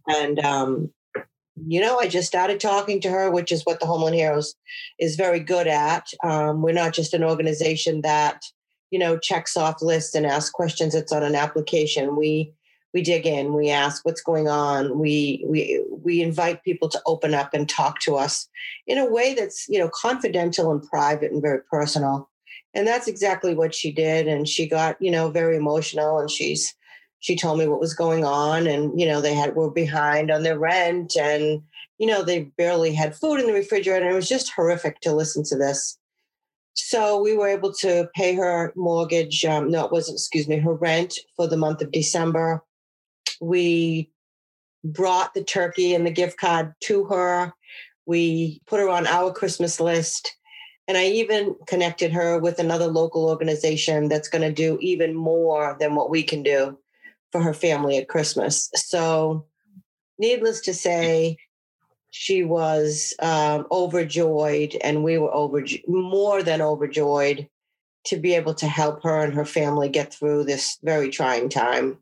And, 0.08 0.38
um, 0.40 0.90
you 1.66 1.80
know, 1.80 1.98
I 1.98 2.08
just 2.08 2.26
started 2.26 2.58
talking 2.58 3.00
to 3.02 3.10
her, 3.10 3.30
which 3.30 3.52
is 3.52 3.64
what 3.64 3.78
the 3.78 3.86
Homeland 3.86 4.16
Heroes 4.16 4.56
is 4.98 5.14
very 5.14 5.38
good 5.38 5.68
at. 5.68 6.08
Um, 6.24 6.62
we're 6.62 6.72
not 6.72 6.92
just 6.92 7.14
an 7.14 7.22
organization 7.22 8.00
that, 8.00 8.42
you 8.90 8.98
know, 8.98 9.16
checks 9.16 9.56
off 9.56 9.80
lists 9.80 10.16
and 10.16 10.26
asks 10.26 10.50
questions. 10.50 10.96
It's 10.96 11.12
on 11.12 11.22
an 11.22 11.36
application. 11.36 12.16
We 12.16 12.52
we 12.94 13.02
dig 13.02 13.26
in, 13.26 13.52
we 13.52 13.70
ask 13.70 14.06
what's 14.06 14.22
going 14.22 14.48
on, 14.48 14.98
we 14.98 15.44
we 15.46 15.84
we 15.90 16.22
invite 16.22 16.62
people 16.62 16.88
to 16.88 17.02
open 17.06 17.34
up 17.34 17.52
and 17.52 17.68
talk 17.68 17.98
to 18.00 18.14
us 18.14 18.48
in 18.86 18.98
a 18.98 19.10
way 19.10 19.34
that's 19.34 19.68
you 19.68 19.80
know 19.80 19.90
confidential 19.92 20.70
and 20.70 20.82
private 20.88 21.32
and 21.32 21.42
very 21.42 21.60
personal. 21.68 22.30
And 22.72 22.86
that's 22.86 23.08
exactly 23.08 23.54
what 23.54 23.74
she 23.74 23.92
did. 23.92 24.26
And 24.28 24.48
she 24.48 24.68
got 24.68 24.96
you 25.02 25.10
know 25.10 25.28
very 25.30 25.56
emotional, 25.56 26.20
and 26.20 26.30
she's 26.30 26.72
she 27.18 27.36
told 27.36 27.58
me 27.58 27.66
what 27.66 27.80
was 27.80 27.94
going 27.94 28.24
on, 28.24 28.68
and 28.68 28.98
you 28.98 29.06
know 29.06 29.20
they 29.20 29.34
had 29.34 29.56
were 29.56 29.70
behind 29.70 30.30
on 30.30 30.44
their 30.44 30.58
rent, 30.58 31.16
and 31.16 31.62
you 31.98 32.06
know 32.06 32.22
they 32.22 32.44
barely 32.56 32.94
had 32.94 33.16
food 33.16 33.40
in 33.40 33.46
the 33.46 33.52
refrigerator. 33.52 34.08
It 34.08 34.14
was 34.14 34.28
just 34.28 34.52
horrific 34.52 35.00
to 35.00 35.12
listen 35.12 35.42
to 35.46 35.58
this. 35.58 35.98
So 36.74 37.20
we 37.20 37.36
were 37.36 37.48
able 37.48 37.72
to 37.74 38.08
pay 38.14 38.34
her 38.34 38.72
mortgage. 38.76 39.44
Um, 39.44 39.68
no, 39.68 39.84
it 39.84 39.90
wasn't. 39.90 40.16
Excuse 40.16 40.46
me, 40.46 40.58
her 40.58 40.74
rent 40.74 41.18
for 41.36 41.48
the 41.48 41.56
month 41.56 41.82
of 41.82 41.90
December 41.90 42.62
we 43.40 44.10
brought 44.84 45.34
the 45.34 45.44
turkey 45.44 45.94
and 45.94 46.06
the 46.06 46.10
gift 46.10 46.38
card 46.38 46.74
to 46.80 47.04
her. 47.06 47.52
We 48.06 48.60
put 48.66 48.80
her 48.80 48.88
on 48.88 49.06
our 49.06 49.32
Christmas 49.32 49.80
list. 49.80 50.36
And 50.86 50.98
I 50.98 51.06
even 51.06 51.56
connected 51.66 52.12
her 52.12 52.38
with 52.38 52.58
another 52.58 52.86
local 52.86 53.26
organization 53.28 54.08
that's 54.08 54.28
going 54.28 54.42
to 54.42 54.52
do 54.52 54.78
even 54.82 55.14
more 55.14 55.76
than 55.80 55.94
what 55.94 56.10
we 56.10 56.22
can 56.22 56.42
do 56.42 56.78
for 57.32 57.40
her 57.40 57.54
family 57.54 57.96
at 57.96 58.08
Christmas. 58.08 58.70
So, 58.74 59.46
needless 60.18 60.60
to 60.62 60.74
say, 60.74 61.38
she 62.10 62.44
was 62.44 63.12
um, 63.18 63.66
overjoyed, 63.72 64.76
and 64.84 65.02
we 65.02 65.18
were 65.18 65.34
over 65.34 65.64
more 65.88 66.44
than 66.44 66.62
overjoyed 66.62 67.48
to 68.04 68.16
be 68.18 68.34
able 68.34 68.54
to 68.54 68.68
help 68.68 69.02
her 69.02 69.24
and 69.24 69.34
her 69.34 69.44
family 69.44 69.88
get 69.88 70.14
through 70.14 70.44
this 70.44 70.78
very 70.84 71.10
trying 71.10 71.48
time. 71.48 71.98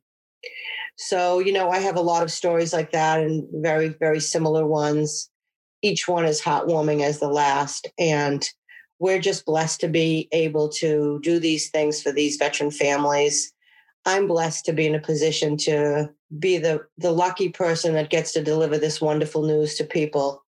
So, 0.97 1.39
you 1.39 1.53
know, 1.53 1.71
I 1.71 1.79
have 1.79 1.97
a 1.97 2.03
lot 2.03 2.23
of 2.23 2.31
stories 2.31 2.73
like 2.73 2.93
that 2.93 3.21
and 3.21 3.47
very, 3.53 3.89
very 3.89 4.21
similar 4.21 4.67
ones. 4.67 5.31
Each 5.83 6.07
one 6.07 6.25
is 6.25 6.41
heartwarming 6.41 7.03
as 7.03 7.19
the 7.19 7.29
last. 7.29 7.89
And 7.99 8.49
we're 8.99 9.19
just 9.19 9.45
blessed 9.45 9.81
to 9.81 9.89
be 9.89 10.29
able 10.31 10.69
to 10.69 11.19
do 11.23 11.41
these 11.41 11.71
things 11.71 12.01
for 12.01 12.13
these 12.13 12.37
veteran 12.37 12.71
families. 12.71 13.53
I'm 14.05 14.29
blessed 14.29 14.65
to 14.67 14.73
be 14.73 14.87
in 14.87 14.95
a 14.95 15.01
position 15.01 15.57
to 15.59 16.11
be 16.39 16.59
the, 16.59 16.87
the 16.99 17.11
lucky 17.11 17.49
person 17.49 17.95
that 17.95 18.11
gets 18.11 18.33
to 18.33 18.45
deliver 18.45 18.79
this 18.79 19.01
wonderful 19.01 19.43
news 19.43 19.75
to 19.77 19.85
people 19.85 20.45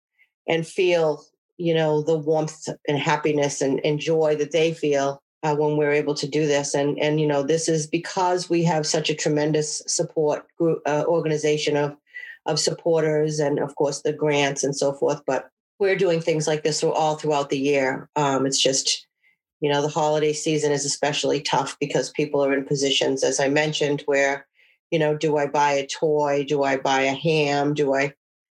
and 0.48 0.68
feel, 0.68 1.26
you 1.58 1.74
know, 1.74 2.04
the 2.04 2.18
warmth 2.18 2.68
and 2.88 3.00
happiness 3.00 3.62
and, 3.62 3.82
and 3.84 4.00
joy 4.00 4.36
that 4.36 4.52
they 4.52 4.72
feel 4.74 5.23
uh, 5.44 5.56
when 5.56 5.78
we're 5.78 5.92
able 5.92 6.16
to 6.16 6.28
do 6.28 6.48
this. 6.48 6.74
And 6.74 6.98
and 7.00 7.20
you 7.20 7.28
know, 7.28 7.44
this 7.44 7.70
is 7.70 7.88
because 7.88 8.50
we 8.50 8.64
have 8.64 8.86
such 8.86 9.10
a 9.10 9.16
tremendous 9.16 9.82
support 9.88 10.46
group 10.58 10.82
uh, 10.86 11.04
organization 11.08 11.78
of 11.78 11.96
of 12.46 12.60
supporters, 12.60 13.40
and 13.40 13.60
of 13.60 13.76
course 13.76 14.02
the 14.02 14.14
grants 14.14 14.64
and 14.64 14.76
so 14.76 14.94
forth. 14.94 15.22
But 15.26 15.50
we're 15.80 15.96
doing 15.96 16.22
things 16.22 16.48
like 16.48 16.64
this 16.64 16.84
all 16.84 17.16
throughout 17.16 17.50
the 17.50 17.60
year. 17.60 18.10
Um, 18.16 18.46
it's 18.46 18.62
just 18.62 19.08
you 19.62 19.72
know 19.72 19.82
the 19.82 19.88
holiday 19.88 20.34
season 20.34 20.72
is 20.72 20.86
especially 20.86 21.42
tough 21.42 21.78
because 21.80 22.10
people 22.12 22.44
are 22.44 22.54
in 22.54 22.66
positions, 22.66 23.24
as 23.24 23.40
I 23.40 23.50
mentioned, 23.50 24.04
where 24.06 24.48
you 24.92 25.00
know, 25.00 25.18
do 25.18 25.38
I 25.38 25.48
buy 25.48 25.72
a 25.72 25.88
toy? 25.88 26.46
Do 26.48 26.62
I 26.62 26.78
buy 26.78 27.02
a 27.02 27.14
ham? 27.14 27.74
Do 27.74 27.96
I 27.96 28.14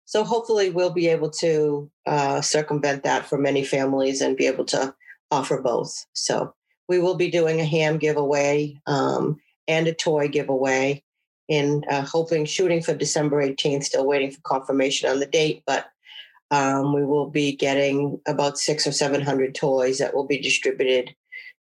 so 0.06 0.24
hopefully 0.24 0.70
we'll 0.70 0.92
be 0.92 1.08
able 1.08 1.32
to 1.32 1.89
uh, 2.06 2.42
circumvent 2.42 3.04
that 3.04 3.25
for 3.25 3.38
many 3.38 3.63
families 3.63 4.22
and 4.22 4.38
be 4.38 4.46
able 4.46 4.65
to 4.65 4.94
offer 5.32 5.62
both. 5.62 6.06
So 6.13 6.54
we 6.88 7.00
will 7.00 7.15
be 7.15 7.30
doing 7.30 7.60
a 7.60 7.65
ham 7.65 7.98
giveaway 7.98 8.80
um, 8.88 9.39
and 9.68 9.88
a 9.88 9.94
toy 9.94 10.27
giveaway 10.27 11.04
in 11.48 11.84
uh, 11.89 12.01
hoping 12.01 12.46
shooting 12.46 12.82
for 12.82 12.94
December 12.94 13.42
18th, 13.42 13.84
still 13.84 14.06
waiting 14.06 14.32
for 14.32 14.42
confirmation 14.42 15.10
on 15.10 15.20
the 15.20 15.25
date, 15.25 15.63
but 15.65 15.88
um, 16.51 16.94
we 16.94 17.04
will 17.06 17.30
be 17.30 17.56
getting 17.56 18.20
about 18.27 18.58
six 18.58 18.86
or 18.86 18.92
700 18.92 19.54
toys 19.56 19.98
that 19.98 20.13
will 20.13 20.25
be 20.25 20.39
distributed 20.39 21.13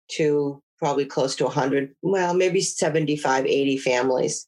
to 0.08 0.62
probably 0.78 1.06
close 1.06 1.34
to 1.36 1.44
100, 1.44 1.94
well, 2.02 2.34
maybe 2.34 2.60
75, 2.60 3.46
80 3.46 3.78
families. 3.78 4.46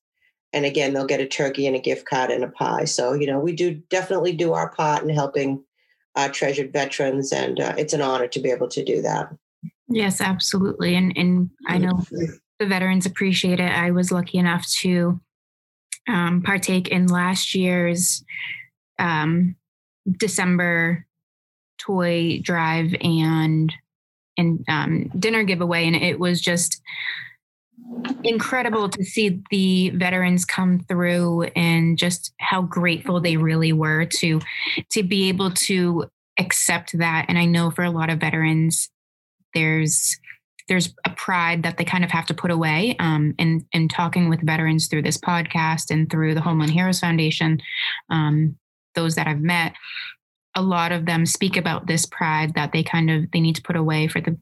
And 0.52 0.64
again, 0.64 0.92
they'll 0.92 1.06
get 1.06 1.20
a 1.20 1.26
turkey 1.26 1.66
and 1.66 1.76
a 1.76 1.80
gift 1.80 2.06
card 2.06 2.30
and 2.30 2.44
a 2.44 2.48
pie. 2.48 2.84
So, 2.84 3.12
you 3.12 3.26
know, 3.26 3.38
we 3.38 3.52
do 3.52 3.74
definitely 3.90 4.32
do 4.32 4.52
our 4.52 4.70
part 4.70 5.02
in 5.02 5.08
helping 5.08 5.62
our 6.14 6.28
treasured 6.30 6.72
veterans, 6.72 7.32
and 7.32 7.60
uh, 7.60 7.74
it's 7.76 7.92
an 7.92 8.00
honor 8.00 8.26
to 8.28 8.40
be 8.40 8.50
able 8.50 8.68
to 8.68 8.84
do 8.84 9.02
that. 9.02 9.30
Yes, 9.88 10.20
absolutely. 10.20 10.96
And 10.96 11.16
and 11.16 11.50
I 11.66 11.78
know 11.78 12.02
the 12.58 12.66
veterans 12.66 13.06
appreciate 13.06 13.60
it. 13.60 13.70
I 13.70 13.90
was 13.90 14.10
lucky 14.10 14.38
enough 14.38 14.66
to 14.80 15.20
um, 16.08 16.42
partake 16.42 16.88
in 16.88 17.06
last 17.06 17.54
year's 17.54 18.24
um, 18.98 19.56
December 20.18 21.06
toy 21.78 22.40
drive 22.42 22.94
and 23.00 23.72
and 24.38 24.64
um, 24.68 25.10
dinner 25.18 25.44
giveaway, 25.44 25.86
and 25.86 25.96
it 25.96 26.18
was 26.18 26.40
just 26.40 26.80
incredible 28.24 28.88
to 28.88 29.04
see 29.04 29.40
the 29.50 29.90
veterans 29.90 30.44
come 30.44 30.80
through 30.80 31.44
and 31.54 31.96
just 31.96 32.32
how 32.40 32.62
grateful 32.62 33.20
they 33.20 33.36
really 33.36 33.72
were 33.72 34.04
to 34.04 34.40
to 34.90 35.02
be 35.02 35.28
able 35.28 35.50
to 35.50 36.04
accept 36.38 36.98
that 36.98 37.26
and 37.28 37.38
i 37.38 37.44
know 37.44 37.70
for 37.70 37.84
a 37.84 37.90
lot 37.90 38.10
of 38.10 38.18
veterans 38.18 38.90
there's 39.56 40.18
there's 40.68 40.92
a 41.04 41.10
pride 41.10 41.62
that 41.62 41.78
they 41.78 41.84
kind 41.84 42.04
of 42.04 42.10
have 42.10 42.26
to 42.26 42.34
put 42.34 42.50
away. 42.50 42.96
Um, 42.98 43.34
and 43.38 43.64
in 43.72 43.88
talking 43.88 44.28
with 44.28 44.44
veterans 44.44 44.88
through 44.88 45.02
this 45.02 45.16
podcast 45.16 45.90
and 45.90 46.10
through 46.10 46.34
the 46.34 46.40
Homeland 46.40 46.72
Heroes 46.72 46.98
Foundation, 46.98 47.62
um, 48.10 48.56
those 48.96 49.14
that 49.14 49.28
I've 49.28 49.40
met, 49.40 49.74
a 50.56 50.62
lot 50.62 50.90
of 50.90 51.06
them 51.06 51.24
speak 51.24 51.56
about 51.56 51.86
this 51.86 52.04
pride 52.04 52.54
that 52.54 52.72
they 52.72 52.82
kind 52.82 53.10
of 53.10 53.30
they 53.30 53.40
need 53.40 53.56
to 53.56 53.62
put 53.62 53.76
away 53.76 54.08
for 54.08 54.20
the 54.20 54.36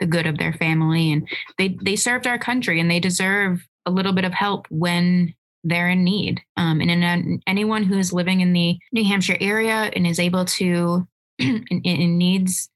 the 0.00 0.06
good 0.06 0.26
of 0.26 0.38
their 0.38 0.52
family, 0.52 1.12
and 1.12 1.28
they 1.56 1.76
they 1.82 1.96
served 1.96 2.26
our 2.26 2.38
country 2.38 2.80
and 2.80 2.90
they 2.90 3.00
deserve 3.00 3.66
a 3.86 3.90
little 3.90 4.12
bit 4.12 4.24
of 4.24 4.32
help 4.32 4.66
when 4.70 5.34
they're 5.64 5.90
in 5.90 6.04
need. 6.04 6.40
Um, 6.56 6.80
and 6.80 6.90
in, 6.90 7.40
anyone 7.46 7.82
who 7.82 7.98
is 7.98 8.12
living 8.12 8.40
in 8.40 8.52
the 8.52 8.78
New 8.92 9.04
Hampshire 9.04 9.38
area 9.40 9.90
and 9.94 10.06
is 10.06 10.20
able 10.20 10.44
to 10.44 11.06
and, 11.38 11.64
and 11.70 12.18
needs 12.18 12.68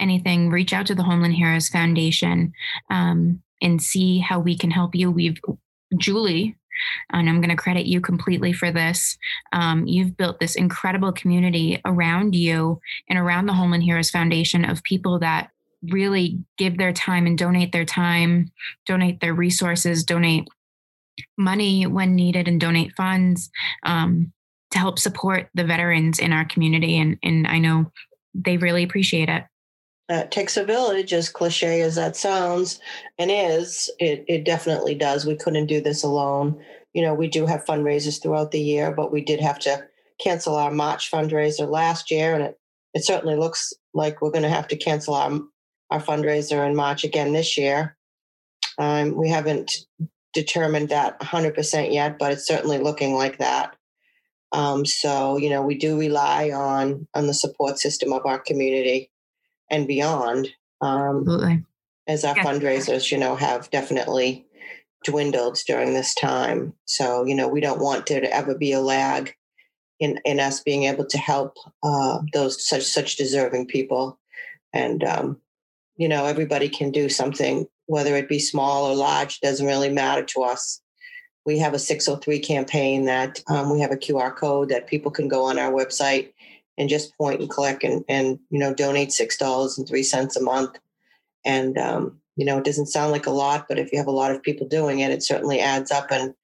anything, 0.00 0.50
reach 0.50 0.72
out 0.72 0.86
to 0.86 0.94
the 0.94 1.02
Homeland 1.02 1.34
Heroes 1.34 1.68
Foundation 1.68 2.52
um, 2.90 3.42
and 3.62 3.82
see 3.82 4.18
how 4.18 4.38
we 4.38 4.56
can 4.56 4.70
help 4.70 4.94
you. 4.94 5.10
We've, 5.10 5.38
Julie, 5.96 6.56
and 7.12 7.28
I'm 7.28 7.40
going 7.40 7.50
to 7.50 7.56
credit 7.56 7.86
you 7.86 8.00
completely 8.00 8.52
for 8.52 8.70
this. 8.70 9.16
Um, 9.52 9.86
you've 9.86 10.16
built 10.16 10.40
this 10.40 10.54
incredible 10.54 11.12
community 11.12 11.80
around 11.84 12.34
you 12.34 12.80
and 13.08 13.18
around 13.18 13.46
the 13.46 13.54
Homeland 13.54 13.82
Heroes 13.82 14.10
Foundation 14.10 14.64
of 14.64 14.82
people 14.82 15.18
that 15.20 15.50
really 15.90 16.38
give 16.58 16.78
their 16.78 16.92
time 16.92 17.26
and 17.26 17.38
donate 17.38 17.72
their 17.72 17.84
time, 17.84 18.50
donate 18.86 19.20
their 19.20 19.34
resources, 19.34 20.04
donate 20.04 20.48
money 21.38 21.86
when 21.86 22.14
needed, 22.14 22.48
and 22.48 22.60
donate 22.60 22.94
funds 22.96 23.50
um, 23.84 24.32
to 24.70 24.78
help 24.78 24.98
support 24.98 25.48
the 25.54 25.64
veterans 25.64 26.18
in 26.18 26.32
our 26.32 26.44
community. 26.44 26.98
And, 26.98 27.16
and 27.22 27.46
I 27.46 27.58
know 27.58 27.92
they 28.34 28.56
really 28.56 28.82
appreciate 28.82 29.28
it 29.28 29.44
uh, 30.08 30.24
takes 30.24 30.56
a 30.56 30.64
village, 30.64 31.12
as 31.12 31.28
cliche 31.28 31.80
as 31.80 31.96
that 31.96 32.16
sounds, 32.16 32.80
and 33.18 33.30
is, 33.30 33.90
it, 33.98 34.24
it 34.28 34.44
definitely 34.44 34.94
does. 34.94 35.26
We 35.26 35.36
couldn't 35.36 35.66
do 35.66 35.80
this 35.80 36.04
alone. 36.04 36.62
You 36.92 37.02
know, 37.02 37.14
we 37.14 37.28
do 37.28 37.46
have 37.46 37.64
fundraisers 37.64 38.22
throughout 38.22 38.52
the 38.52 38.60
year, 38.60 38.92
but 38.92 39.12
we 39.12 39.20
did 39.20 39.40
have 39.40 39.58
to 39.60 39.84
cancel 40.22 40.54
our 40.54 40.70
March 40.70 41.10
fundraiser 41.10 41.68
last 41.68 42.10
year, 42.10 42.34
and 42.34 42.44
it, 42.44 42.60
it 42.94 43.04
certainly 43.04 43.36
looks 43.36 43.72
like 43.94 44.22
we're 44.22 44.30
going 44.30 44.42
to 44.42 44.48
have 44.48 44.68
to 44.68 44.76
cancel 44.76 45.14
our, 45.14 45.40
our 45.90 46.00
fundraiser 46.00 46.66
in 46.66 46.76
March 46.76 47.02
again 47.02 47.32
this 47.32 47.58
year. 47.58 47.96
Um, 48.78 49.16
we 49.16 49.28
haven't 49.28 49.72
determined 50.32 50.90
that 50.90 51.18
100% 51.20 51.92
yet, 51.92 52.18
but 52.18 52.30
it's 52.30 52.46
certainly 52.46 52.78
looking 52.78 53.14
like 53.14 53.38
that. 53.38 53.74
Um, 54.52 54.86
so, 54.86 55.36
you 55.36 55.50
know, 55.50 55.62
we 55.62 55.76
do 55.76 55.98
rely 55.98 56.50
on 56.50 57.08
on 57.14 57.26
the 57.26 57.34
support 57.34 57.78
system 57.78 58.12
of 58.12 58.24
our 58.24 58.38
community 58.38 59.10
and 59.70 59.86
beyond. 59.86 60.48
Um, 60.80 61.20
Absolutely. 61.20 61.64
As 62.06 62.24
our 62.24 62.36
yeah. 62.36 62.44
fundraisers, 62.44 63.10
you 63.10 63.18
know, 63.18 63.34
have 63.34 63.70
definitely 63.70 64.46
dwindled 65.04 65.58
during 65.66 65.94
this 65.94 66.14
time. 66.14 66.72
So, 66.84 67.24
you 67.24 67.34
know, 67.34 67.48
we 67.48 67.60
don't 67.60 67.80
want 67.80 68.06
there 68.06 68.20
to 68.20 68.32
ever 68.32 68.54
be 68.54 68.72
a 68.72 68.80
lag 68.80 69.34
in, 69.98 70.20
in 70.24 70.40
us 70.40 70.60
being 70.60 70.84
able 70.84 71.06
to 71.06 71.18
help 71.18 71.56
uh, 71.82 72.20
those 72.32 72.66
such 72.66 72.84
such 72.84 73.16
deserving 73.16 73.66
people. 73.66 74.18
And 74.72 75.02
um, 75.04 75.40
you 75.96 76.08
know, 76.08 76.26
everybody 76.26 76.68
can 76.68 76.90
do 76.90 77.08
something, 77.08 77.66
whether 77.86 78.16
it 78.16 78.28
be 78.28 78.38
small 78.38 78.86
or 78.86 78.94
large, 78.94 79.40
doesn't 79.40 79.66
really 79.66 79.88
matter 79.88 80.22
to 80.22 80.42
us. 80.42 80.80
We 81.44 81.58
have 81.58 81.74
a 81.74 81.78
603 81.78 82.38
campaign 82.40 83.04
that 83.04 83.40
um, 83.48 83.70
we 83.70 83.80
have 83.80 83.92
a 83.92 83.96
QR 83.96 84.34
code 84.34 84.68
that 84.68 84.88
people 84.88 85.10
can 85.10 85.28
go 85.28 85.44
on 85.44 85.58
our 85.58 85.72
website 85.72 86.32
and 86.78 86.88
just 86.88 87.16
point 87.16 87.40
and 87.40 87.50
click 87.50 87.84
and, 87.84 88.04
and 88.08 88.38
you 88.50 88.58
know 88.58 88.74
donate 88.74 89.12
six 89.12 89.36
dollars 89.36 89.78
and 89.78 89.88
three 89.88 90.02
cents 90.02 90.36
a 90.36 90.42
month 90.42 90.78
and 91.44 91.78
um, 91.78 92.20
you 92.36 92.44
know 92.44 92.58
it 92.58 92.64
doesn't 92.64 92.86
sound 92.86 93.12
like 93.12 93.26
a 93.26 93.30
lot 93.30 93.66
but 93.68 93.78
if 93.78 93.92
you 93.92 93.98
have 93.98 94.06
a 94.06 94.10
lot 94.10 94.30
of 94.30 94.42
people 94.42 94.66
doing 94.66 95.00
it 95.00 95.10
it 95.10 95.22
certainly 95.22 95.60
adds 95.60 95.90
up 95.90 96.10
and 96.10 96.34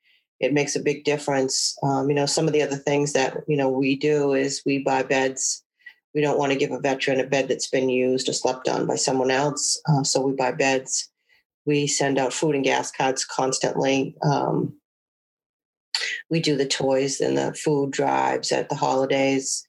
it 0.42 0.52
makes 0.52 0.74
a 0.74 0.82
big 0.82 1.04
difference. 1.04 1.78
Um, 1.84 2.08
you 2.08 2.14
know, 2.14 2.26
some 2.26 2.46
of 2.46 2.52
the 2.52 2.62
other 2.62 2.76
things 2.76 3.12
that 3.12 3.38
you 3.46 3.56
know 3.56 3.70
we 3.70 3.96
do 3.96 4.34
is 4.34 4.62
we 4.66 4.80
buy 4.80 5.04
beds. 5.04 5.64
We 6.14 6.20
don't 6.20 6.38
want 6.38 6.52
to 6.52 6.58
give 6.58 6.72
a 6.72 6.80
veteran 6.80 7.20
a 7.20 7.24
bed 7.24 7.48
that's 7.48 7.70
been 7.70 7.88
used 7.88 8.28
or 8.28 8.34
slept 8.34 8.68
on 8.68 8.86
by 8.86 8.96
someone 8.96 9.30
else, 9.30 9.80
uh, 9.88 10.02
so 10.02 10.20
we 10.20 10.34
buy 10.34 10.52
beds. 10.52 11.08
We 11.64 11.86
send 11.86 12.18
out 12.18 12.32
food 12.32 12.56
and 12.56 12.64
gas 12.64 12.90
cards 12.90 13.24
constantly. 13.24 14.16
Um, 14.20 14.74
we 16.28 16.40
do 16.40 16.56
the 16.56 16.66
toys 16.66 17.20
and 17.20 17.38
the 17.38 17.54
food 17.54 17.92
drives 17.92 18.50
at 18.50 18.68
the 18.68 18.74
holidays. 18.74 19.64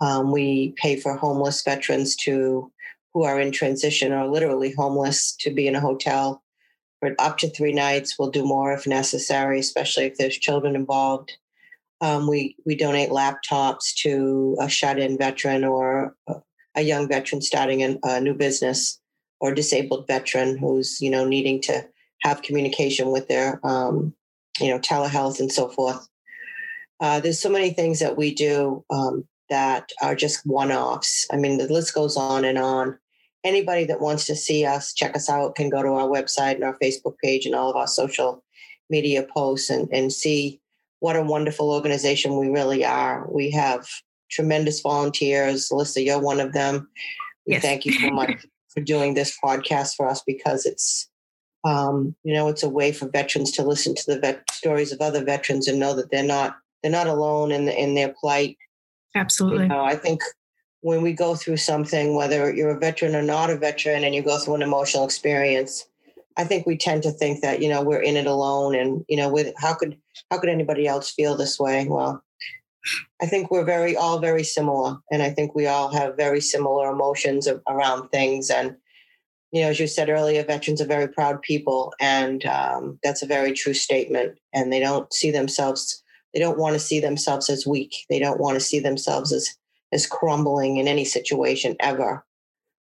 Um, 0.00 0.30
we 0.30 0.74
pay 0.76 0.96
for 0.96 1.16
homeless 1.16 1.62
veterans 1.62 2.16
to 2.16 2.70
who 3.14 3.24
are 3.24 3.40
in 3.40 3.50
transition 3.50 4.12
or 4.12 4.26
literally 4.26 4.74
homeless 4.76 5.34
to 5.36 5.50
be 5.50 5.66
in 5.66 5.74
a 5.74 5.80
hotel 5.80 6.42
for 7.00 7.14
up 7.18 7.38
to 7.38 7.48
three 7.48 7.72
nights. 7.72 8.18
We'll 8.18 8.30
do 8.30 8.44
more 8.44 8.72
if 8.72 8.86
necessary, 8.86 9.58
especially 9.58 10.04
if 10.04 10.16
there's 10.16 10.36
children 10.36 10.76
involved. 10.76 11.32
Um, 12.02 12.26
we 12.26 12.56
we 12.66 12.76
donate 12.76 13.08
laptops 13.08 13.94
to 14.02 14.56
a 14.60 14.68
shut-in 14.68 15.16
veteran 15.16 15.64
or 15.64 16.14
a 16.74 16.82
young 16.82 17.08
veteran 17.08 17.40
starting 17.40 17.82
a, 17.82 17.98
a 18.02 18.20
new 18.20 18.34
business 18.34 19.00
or 19.40 19.54
disabled 19.54 20.06
veteran 20.06 20.58
who's 20.58 21.00
you 21.00 21.10
know 21.10 21.24
needing 21.24 21.60
to 21.62 21.86
have 22.20 22.42
communication 22.42 23.10
with 23.10 23.28
their 23.28 23.60
um, 23.64 24.14
you 24.60 24.68
know 24.68 24.78
telehealth 24.78 25.40
and 25.40 25.50
so 25.50 25.68
forth. 25.68 26.06
Uh, 27.00 27.20
there's 27.20 27.40
so 27.40 27.50
many 27.50 27.70
things 27.70 28.00
that 28.00 28.16
we 28.16 28.34
do 28.34 28.84
um, 28.90 29.26
that 29.50 29.92
are 30.02 30.14
just 30.14 30.46
one-offs. 30.46 31.26
I 31.32 31.36
mean, 31.36 31.58
the 31.58 31.72
list 31.72 31.94
goes 31.94 32.16
on 32.16 32.44
and 32.44 32.58
on 32.58 32.98
anybody 33.44 33.84
that 33.84 34.00
wants 34.00 34.26
to 34.26 34.34
see 34.34 34.64
us, 34.64 34.92
check 34.92 35.14
us 35.14 35.28
out, 35.28 35.54
can 35.54 35.70
go 35.70 35.82
to 35.82 35.88
our 35.88 36.08
website 36.08 36.56
and 36.56 36.64
our 36.64 36.76
Facebook 36.82 37.14
page 37.22 37.46
and 37.46 37.54
all 37.54 37.70
of 37.70 37.76
our 37.76 37.86
social 37.86 38.42
media 38.90 39.26
posts 39.34 39.70
and, 39.70 39.88
and 39.92 40.12
see 40.12 40.60
what 41.00 41.16
a 41.16 41.22
wonderful 41.22 41.70
organization 41.70 42.38
we 42.38 42.48
really 42.48 42.84
are. 42.84 43.26
We 43.30 43.50
have 43.50 43.86
tremendous 44.30 44.80
volunteers. 44.80 45.68
Alyssa, 45.70 46.04
you're 46.04 46.20
one 46.20 46.40
of 46.40 46.52
them. 46.52 46.88
We 47.46 47.54
yes. 47.54 47.62
thank 47.62 47.84
you 47.84 47.92
so 47.92 48.10
much 48.10 48.32
for 48.74 48.80
doing 48.80 49.14
this 49.14 49.36
podcast 49.42 49.94
for 49.94 50.08
us 50.08 50.22
because 50.26 50.66
it's 50.66 51.08
um, 51.64 52.14
you 52.22 52.32
know 52.32 52.48
it's 52.48 52.62
a 52.62 52.68
way 52.68 52.92
for 52.92 53.08
veterans 53.08 53.50
to 53.52 53.62
listen 53.62 53.94
to 53.94 54.02
the 54.06 54.20
vet 54.20 54.48
stories 54.50 54.92
of 54.92 55.00
other 55.00 55.24
veterans 55.24 55.66
and 55.66 55.80
know 55.80 55.94
that 55.94 56.10
they're 56.10 56.22
not 56.22 56.56
they're 56.82 56.92
not 56.92 57.08
alone 57.08 57.50
in 57.50 57.68
in 57.68 57.94
their 57.94 58.14
plight. 58.20 58.56
Absolutely. 59.16 59.64
You 59.64 59.68
know, 59.68 59.84
I 59.84 59.96
think 59.96 60.20
when 60.82 61.02
we 61.02 61.12
go 61.12 61.34
through 61.34 61.56
something, 61.56 62.14
whether 62.14 62.52
you're 62.54 62.76
a 62.76 62.78
veteran 62.78 63.16
or 63.16 63.22
not 63.22 63.50
a 63.50 63.56
veteran, 63.56 64.04
and 64.04 64.14
you 64.14 64.22
go 64.22 64.38
through 64.38 64.56
an 64.56 64.62
emotional 64.62 65.04
experience, 65.04 65.86
I 66.36 66.44
think 66.44 66.66
we 66.66 66.76
tend 66.76 67.02
to 67.04 67.10
think 67.10 67.40
that 67.40 67.62
you 67.62 67.68
know 67.68 67.82
we're 67.82 68.02
in 68.02 68.16
it 68.16 68.26
alone, 68.26 68.74
and 68.74 69.04
you 69.08 69.16
know, 69.16 69.28
with 69.28 69.54
how 69.58 69.74
could 69.74 69.96
how 70.30 70.38
could 70.38 70.50
anybody 70.50 70.86
else 70.86 71.10
feel 71.10 71.36
this 71.36 71.58
way? 71.58 71.86
Well, 71.88 72.22
I 73.22 73.26
think 73.26 73.50
we're 73.50 73.64
very 73.64 73.96
all 73.96 74.18
very 74.18 74.44
similar, 74.44 74.98
and 75.10 75.22
I 75.22 75.30
think 75.30 75.54
we 75.54 75.66
all 75.66 75.88
have 75.92 76.16
very 76.16 76.40
similar 76.40 76.90
emotions 76.90 77.48
around 77.66 78.10
things. 78.10 78.50
And 78.50 78.76
you 79.52 79.62
know, 79.62 79.70
as 79.70 79.80
you 79.80 79.86
said 79.86 80.10
earlier, 80.10 80.44
veterans 80.44 80.80
are 80.82 80.86
very 80.86 81.08
proud 81.08 81.40
people, 81.40 81.94
and 82.00 82.44
um, 82.44 82.98
that's 83.02 83.22
a 83.22 83.26
very 83.26 83.52
true 83.52 83.74
statement. 83.74 84.38
And 84.52 84.72
they 84.72 84.80
don't 84.80 85.12
see 85.12 85.30
themselves, 85.30 86.02
they 86.36 86.40
don't 86.40 86.58
want 86.58 86.74
to 86.74 86.78
see 86.78 87.00
themselves 87.00 87.48
as 87.48 87.66
weak. 87.66 88.04
They 88.10 88.18
don't 88.18 88.38
want 88.38 88.56
to 88.56 88.60
see 88.60 88.78
themselves 88.78 89.32
as 89.32 89.48
is 89.90 90.06
crumbling 90.06 90.76
in 90.76 90.86
any 90.86 91.06
situation 91.06 91.76
ever. 91.80 92.26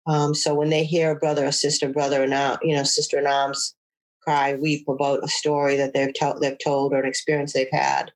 Um, 0.07 0.35
so 0.35 0.55
when 0.55 0.71
they 0.71 0.83
hear 0.83 1.11
a 1.11 1.17
brother 1.17 1.45
or 1.45 1.53
sister, 1.53 1.91
brother 1.91 2.23
and 2.23 2.33
uh, 2.33 2.57
you 2.63 2.75
know, 2.75 2.85
sister 2.85 3.19
in 3.19 3.27
arms 3.27 3.75
cry, 4.23 4.55
weep 4.55 4.89
about 4.89 5.23
a 5.23 5.29
story 5.29 5.77
that 5.77 5.93
they've, 5.93 6.15
to- 6.15 6.39
they've 6.41 6.57
told 6.65 6.95
or 6.95 7.01
an 7.01 7.07
experience 7.07 7.53
they've 7.53 7.69
had, 7.71 8.13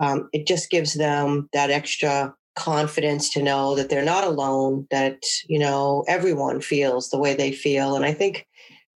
um, 0.00 0.28
it 0.34 0.46
just 0.46 0.68
gives 0.68 0.92
them 0.92 1.48
that 1.54 1.70
extra 1.70 2.34
confidence 2.54 3.30
to 3.30 3.42
know 3.42 3.74
that 3.74 3.88
they're 3.88 4.04
not 4.04 4.24
alone, 4.24 4.86
that, 4.90 5.22
you 5.48 5.58
know, 5.58 6.04
everyone 6.08 6.60
feels 6.60 7.08
the 7.08 7.18
way 7.18 7.34
they 7.34 7.52
feel. 7.52 7.96
And 7.96 8.04
I 8.04 8.12
think 8.12 8.46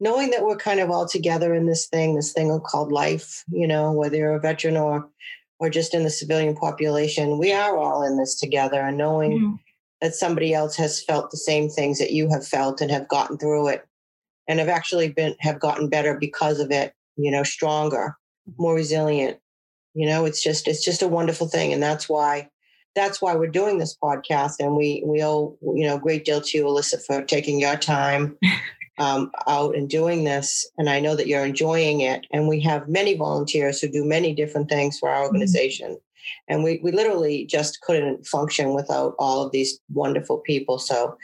knowing 0.00 0.30
that 0.32 0.44
we're 0.44 0.56
kind 0.56 0.80
of 0.80 0.90
all 0.90 1.08
together 1.08 1.54
in 1.54 1.64
this 1.64 1.86
thing, 1.86 2.14
this 2.14 2.34
thing 2.34 2.60
called 2.60 2.92
life, 2.92 3.42
you 3.48 3.66
know, 3.66 3.92
whether 3.92 4.16
you're 4.16 4.34
a 4.34 4.40
veteran 4.40 4.76
or 4.76 5.08
or 5.58 5.70
just 5.70 5.94
in 5.94 6.02
the 6.02 6.10
civilian 6.10 6.54
population, 6.54 7.38
we 7.38 7.52
are 7.52 7.76
all 7.76 8.02
in 8.02 8.18
this 8.18 8.38
together 8.38 8.80
and 8.80 8.96
knowing 8.96 9.32
mm-hmm. 9.32 9.54
that 10.00 10.14
somebody 10.14 10.52
else 10.52 10.76
has 10.76 11.02
felt 11.02 11.30
the 11.30 11.36
same 11.36 11.68
things 11.68 11.98
that 11.98 12.12
you 12.12 12.28
have 12.30 12.46
felt 12.46 12.80
and 12.80 12.90
have 12.90 13.08
gotten 13.08 13.38
through 13.38 13.68
it 13.68 13.86
and 14.48 14.58
have 14.58 14.68
actually 14.68 15.08
been 15.08 15.34
have 15.40 15.60
gotten 15.60 15.88
better 15.88 16.16
because 16.18 16.60
of 16.60 16.70
it, 16.70 16.92
you 17.16 17.30
know, 17.30 17.42
stronger, 17.42 18.16
more 18.58 18.74
resilient. 18.74 19.38
You 19.94 20.06
know, 20.06 20.24
it's 20.24 20.42
just 20.42 20.68
it's 20.68 20.84
just 20.84 21.02
a 21.02 21.08
wonderful 21.08 21.48
thing. 21.48 21.72
And 21.72 21.82
that's 21.82 22.08
why 22.08 22.48
that's 22.94 23.20
why 23.20 23.34
we're 23.34 23.48
doing 23.48 23.78
this 23.78 23.96
podcast. 23.96 24.54
And 24.60 24.76
we 24.76 25.02
we 25.06 25.22
owe, 25.22 25.56
you 25.62 25.86
know, 25.86 25.96
a 25.96 26.00
great 26.00 26.24
deal 26.24 26.40
to 26.40 26.58
you, 26.58 26.64
Alyssa, 26.64 27.04
for 27.04 27.22
taking 27.22 27.58
your 27.58 27.76
time 27.76 28.36
um, 28.98 29.30
out 29.46 29.74
and 29.74 29.88
doing 29.88 30.24
this. 30.24 30.66
And 30.78 30.88
I 30.88 31.00
know 31.00 31.16
that 31.16 31.26
you're 31.26 31.44
enjoying 31.44 32.00
it. 32.00 32.26
And 32.32 32.48
we 32.48 32.60
have 32.60 32.88
many 32.88 33.14
volunteers 33.14 33.80
who 33.80 33.88
do 33.88 34.04
many 34.04 34.34
different 34.34 34.68
things 34.68 34.98
for 34.98 35.08
our 35.08 35.16
mm-hmm. 35.16 35.26
organization. 35.26 35.92
Mm-hmm. 35.92 36.54
And 36.54 36.64
we, 36.64 36.80
we 36.82 36.92
literally 36.92 37.46
just 37.46 37.80
couldn't 37.82 38.26
function 38.26 38.74
without 38.74 39.14
all 39.18 39.44
of 39.44 39.52
these 39.52 39.78
wonderful 39.92 40.38
people. 40.38 40.78
So 40.78 41.16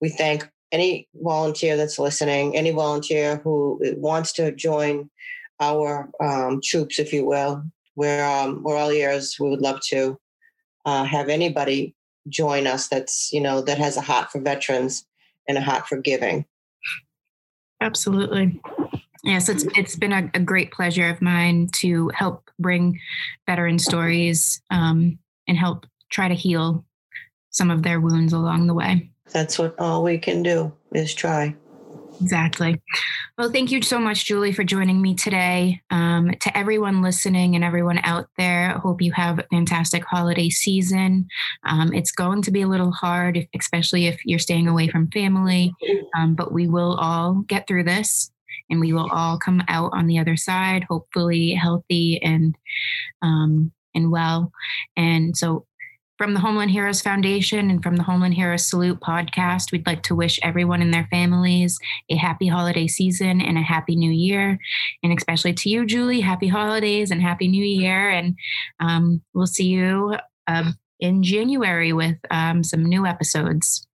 we 0.00 0.08
thank 0.08 0.48
any 0.72 1.08
volunteer 1.14 1.76
that's 1.76 1.98
listening, 1.98 2.56
any 2.56 2.70
volunteer 2.70 3.40
who 3.44 3.80
wants 3.96 4.32
to 4.34 4.52
join 4.52 5.10
our 5.60 6.10
um, 6.20 6.60
troops, 6.62 6.98
if 6.98 7.12
you 7.12 7.24
will. 7.24 7.62
We're, 7.96 8.24
um, 8.24 8.62
we're 8.62 8.76
all 8.76 8.90
ears. 8.90 9.36
We 9.40 9.48
would 9.48 9.60
love 9.60 9.80
to 9.88 10.18
uh, 10.84 11.04
have 11.04 11.28
anybody 11.28 11.94
join 12.28 12.66
us 12.66 12.88
that's, 12.88 13.32
you 13.32 13.40
know, 13.40 13.62
that 13.62 13.78
has 13.78 13.96
a 13.96 14.02
heart 14.02 14.30
for 14.30 14.40
veterans 14.40 15.04
and 15.48 15.56
a 15.56 15.62
heart 15.62 15.86
for 15.86 15.98
giving. 15.98 16.44
Absolutely. 17.80 18.60
Yes, 19.24 19.48
it's 19.48 19.66
it's 19.76 19.96
been 19.96 20.12
a, 20.12 20.30
a 20.34 20.40
great 20.40 20.70
pleasure 20.72 21.08
of 21.08 21.20
mine 21.20 21.68
to 21.76 22.10
help 22.14 22.50
bring 22.58 23.00
veteran 23.46 23.78
stories 23.78 24.60
um, 24.70 25.18
and 25.46 25.58
help 25.58 25.86
try 26.10 26.28
to 26.28 26.34
heal 26.34 26.84
some 27.50 27.70
of 27.70 27.82
their 27.82 28.00
wounds 28.00 28.32
along 28.32 28.66
the 28.66 28.74
way. 28.74 29.10
That's 29.32 29.58
what 29.58 29.78
all 29.78 30.02
we 30.02 30.18
can 30.18 30.42
do 30.42 30.72
is 30.92 31.12
try. 31.14 31.54
Exactly. 32.20 32.80
Well, 33.36 33.50
thank 33.50 33.70
you 33.70 33.80
so 33.82 33.98
much, 33.98 34.24
Julie, 34.24 34.52
for 34.52 34.64
joining 34.64 35.00
me 35.00 35.14
today. 35.14 35.80
Um, 35.90 36.32
to 36.40 36.56
everyone 36.56 37.02
listening 37.02 37.54
and 37.54 37.62
everyone 37.62 37.98
out 38.02 38.28
there, 38.36 38.70
hope 38.78 39.00
you 39.00 39.12
have 39.12 39.38
a 39.38 39.46
fantastic 39.50 40.04
holiday 40.04 40.50
season. 40.50 41.28
Um, 41.64 41.92
it's 41.92 42.10
going 42.10 42.42
to 42.42 42.50
be 42.50 42.62
a 42.62 42.66
little 42.68 42.90
hard, 42.90 43.46
especially 43.58 44.06
if 44.06 44.20
you're 44.24 44.38
staying 44.38 44.66
away 44.66 44.88
from 44.88 45.10
family, 45.10 45.72
um, 46.16 46.34
but 46.34 46.52
we 46.52 46.66
will 46.66 46.96
all 46.96 47.44
get 47.46 47.68
through 47.68 47.84
this 47.84 48.30
and 48.70 48.80
we 48.80 48.92
will 48.92 49.08
all 49.12 49.38
come 49.38 49.62
out 49.68 49.90
on 49.94 50.06
the 50.06 50.18
other 50.18 50.36
side, 50.36 50.84
hopefully 50.88 51.52
healthy 51.52 52.20
and 52.22 52.56
um, 53.22 53.72
and 53.94 54.10
well. 54.10 54.52
And 54.96 55.36
so 55.36 55.66
from 56.18 56.34
the 56.34 56.40
Homeland 56.40 56.72
Heroes 56.72 57.00
Foundation 57.00 57.70
and 57.70 57.80
from 57.80 57.94
the 57.94 58.02
Homeland 58.02 58.34
Heroes 58.34 58.66
Salute 58.66 58.98
podcast, 58.98 59.70
we'd 59.70 59.86
like 59.86 60.02
to 60.02 60.16
wish 60.16 60.40
everyone 60.42 60.82
and 60.82 60.92
their 60.92 61.06
families 61.10 61.78
a 62.10 62.16
happy 62.16 62.48
holiday 62.48 62.88
season 62.88 63.40
and 63.40 63.56
a 63.56 63.62
happy 63.62 63.94
new 63.94 64.10
year. 64.10 64.58
And 65.04 65.16
especially 65.16 65.52
to 65.54 65.70
you, 65.70 65.86
Julie, 65.86 66.20
happy 66.20 66.48
holidays 66.48 67.12
and 67.12 67.22
happy 67.22 67.46
new 67.46 67.64
year. 67.64 68.10
And 68.10 68.36
um, 68.80 69.22
we'll 69.32 69.46
see 69.46 69.68
you 69.68 70.16
uh, 70.48 70.72
in 70.98 71.22
January 71.22 71.92
with 71.92 72.16
um, 72.32 72.64
some 72.64 72.84
new 72.84 73.06
episodes. 73.06 73.86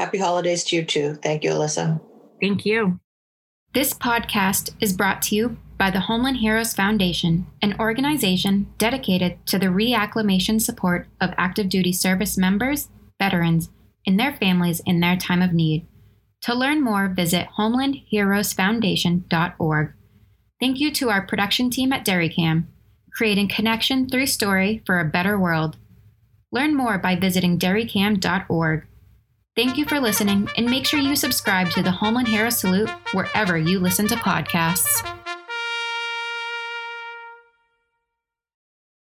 Happy 0.00 0.18
holidays 0.18 0.64
to 0.64 0.76
you 0.76 0.84
too. 0.84 1.14
Thank 1.14 1.44
you, 1.44 1.52
Alyssa. 1.52 2.00
Thank 2.40 2.66
you. 2.66 2.98
This 3.72 3.94
podcast 3.94 4.74
is 4.80 4.92
brought 4.92 5.22
to 5.22 5.36
you 5.36 5.56
by 5.78 5.90
the 5.90 6.00
Homeland 6.00 6.38
Heroes 6.38 6.74
Foundation, 6.74 7.46
an 7.62 7.76
organization 7.78 8.66
dedicated 8.78 9.38
to 9.46 9.56
the 9.58 9.66
reacclimation 9.66 10.60
support 10.60 11.06
of 11.20 11.34
active 11.36 11.68
duty 11.68 11.92
service 11.92 12.36
members, 12.38 12.88
veterans, 13.20 13.68
and 14.06 14.18
their 14.18 14.34
families 14.36 14.80
in 14.86 15.00
their 15.00 15.16
time 15.16 15.42
of 15.42 15.52
need. 15.52 15.86
To 16.42 16.54
learn 16.54 16.82
more, 16.82 17.08
visit 17.08 17.48
homelandheroesfoundation.org. 17.58 19.92
Thank 20.60 20.80
you 20.80 20.92
to 20.92 21.10
our 21.10 21.26
production 21.26 21.68
team 21.70 21.92
at 21.92 22.06
DairyCam, 22.06 22.66
creating 23.12 23.48
connection 23.48 24.08
through 24.08 24.26
story 24.26 24.82
for 24.86 25.00
a 25.00 25.04
better 25.04 25.36
world. 25.38 25.76
Learn 26.52 26.76
more 26.76 26.98
by 26.98 27.16
visiting 27.16 27.58
dairycam.org. 27.58 28.86
Thank 29.56 29.76
you 29.78 29.86
for 29.86 29.98
listening, 29.98 30.48
and 30.56 30.66
make 30.66 30.86
sure 30.86 31.00
you 31.00 31.16
subscribe 31.16 31.70
to 31.70 31.82
the 31.82 31.90
Homeland 31.90 32.28
Hero 32.28 32.50
Salute 32.50 32.90
wherever 33.12 33.56
you 33.56 33.80
listen 33.80 34.06
to 34.08 34.16
podcasts. 34.16 35.25